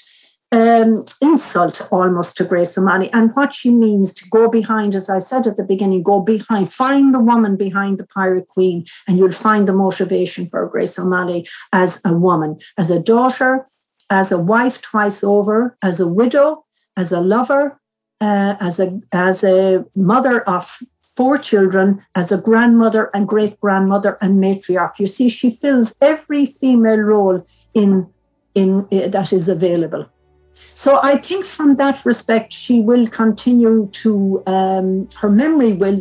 um, 0.51 1.05
insult 1.21 1.87
almost 1.91 2.35
to 2.37 2.43
Grace 2.43 2.77
O'Malley 2.77 3.09
and 3.13 3.33
what 3.35 3.53
she 3.53 3.69
means 3.69 4.13
to 4.15 4.27
go 4.29 4.49
behind, 4.49 4.95
as 4.95 5.09
I 5.09 5.19
said 5.19 5.47
at 5.47 5.57
the 5.57 5.63
beginning, 5.63 6.03
go 6.03 6.19
behind, 6.19 6.71
find 6.71 7.13
the 7.13 7.19
woman 7.19 7.55
behind 7.55 7.97
the 7.97 8.05
Pirate 8.05 8.47
Queen, 8.47 8.85
and 9.07 9.17
you'll 9.17 9.31
find 9.31 9.67
the 9.67 9.73
motivation 9.73 10.47
for 10.47 10.67
Grace 10.67 10.99
O'Malley 10.99 11.47
as 11.71 12.01
a 12.03 12.13
woman, 12.13 12.59
as 12.77 12.89
a 12.91 12.99
daughter, 12.99 13.65
as 14.09 14.31
a 14.31 14.37
wife 14.37 14.81
twice 14.81 15.23
over, 15.23 15.77
as 15.81 15.99
a 15.99 16.07
widow, 16.07 16.65
as 16.97 17.13
a 17.13 17.21
lover, 17.21 17.79
uh, 18.19 18.55
as 18.59 18.79
a 18.79 18.99
as 19.13 19.43
a 19.43 19.85
mother 19.95 20.41
of 20.41 20.79
four 21.15 21.37
children, 21.37 22.03
as 22.13 22.31
a 22.31 22.37
grandmother 22.37 23.09
and 23.13 23.27
great 23.27 23.59
grandmother 23.59 24.17
and 24.21 24.37
matriarch. 24.43 24.99
You 24.99 25.07
see, 25.07 25.29
she 25.29 25.49
fills 25.49 25.95
every 26.01 26.45
female 26.45 26.99
role 26.99 27.45
in 27.73 28.09
in 28.53 28.87
uh, 28.91 29.07
that 29.07 29.31
is 29.31 29.47
available. 29.47 30.05
So 30.53 30.99
I 31.01 31.17
think 31.17 31.45
from 31.45 31.75
that 31.75 32.05
respect, 32.05 32.53
she 32.53 32.81
will 32.81 33.07
continue 33.07 33.87
to, 33.91 34.43
um, 34.47 35.07
her 35.19 35.29
memory 35.29 35.73
will, 35.73 35.97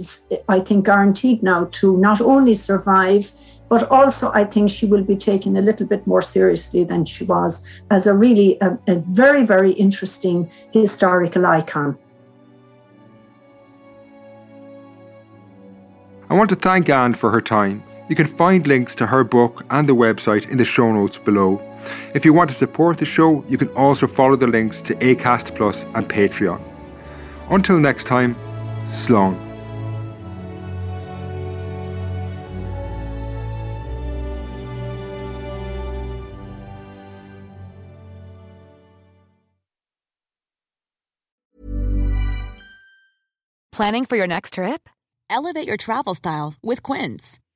I 0.49 0.61
think, 0.61 0.87
guaranteed 0.87 1.43
now 1.43 1.67
to 1.73 1.97
not 1.99 2.21
only 2.21 2.55
survive, 2.55 3.31
but 3.69 3.89
also 3.91 4.31
I 4.33 4.45
think 4.45 4.71
she 4.71 4.87
will 4.87 5.05
be 5.05 5.17
taken 5.17 5.57
a 5.57 5.63
little 5.63 5.87
bit 5.87 6.07
more 6.07 6.23
seriously 6.23 6.83
than 6.85 7.05
she 7.05 7.25
was 7.25 7.65
as 7.91 8.07
a 8.07 8.15
really 8.15 8.59
a, 8.61 8.79
a 8.89 8.97
very, 9.11 9.45
very 9.45 9.73
interesting 9.73 10.51
historical 10.73 11.47
icon. 11.47 11.97
I 16.29 16.35
want 16.35 16.51
to 16.51 16.57
thank 16.57 16.89
Anne 16.89 17.15
for 17.15 17.31
her 17.31 17.41
time. 17.41 17.83
You 18.09 18.17
can 18.17 18.27
find 18.27 18.67
links 18.67 18.95
to 18.97 19.07
her 19.07 19.25
book 19.25 19.65
and 19.71 19.89
the 19.89 19.95
website 19.95 20.49
in 20.49 20.59
the 20.59 20.65
show 20.65 20.93
notes 20.93 21.19
below. 21.19 21.61
If 22.15 22.25
you 22.25 22.33
want 22.33 22.51
to 22.51 22.57
support 22.57 22.99
the 22.99 23.05
show, 23.05 23.45
you 23.49 23.59
can 23.59 23.69
also 23.71 24.07
follow 24.07 24.37
the 24.37 24.47
links 24.47 24.81
to 24.83 24.95
ACAST 24.97 25.55
Plus 25.57 25.85
and 25.95 26.09
Patreon. 26.09 26.61
Until 27.51 27.79
next 27.79 28.05
time, 28.05 28.37
Slán. 28.89 29.51
Planning 43.73 44.05
for 44.05 44.17
your 44.17 44.27
next 44.27 44.55
trip? 44.55 44.91
Elevate 45.31 45.67
your 45.67 45.79
travel 45.79 46.15
style 46.15 46.53
with 46.63 46.83
Quince. 46.83 47.39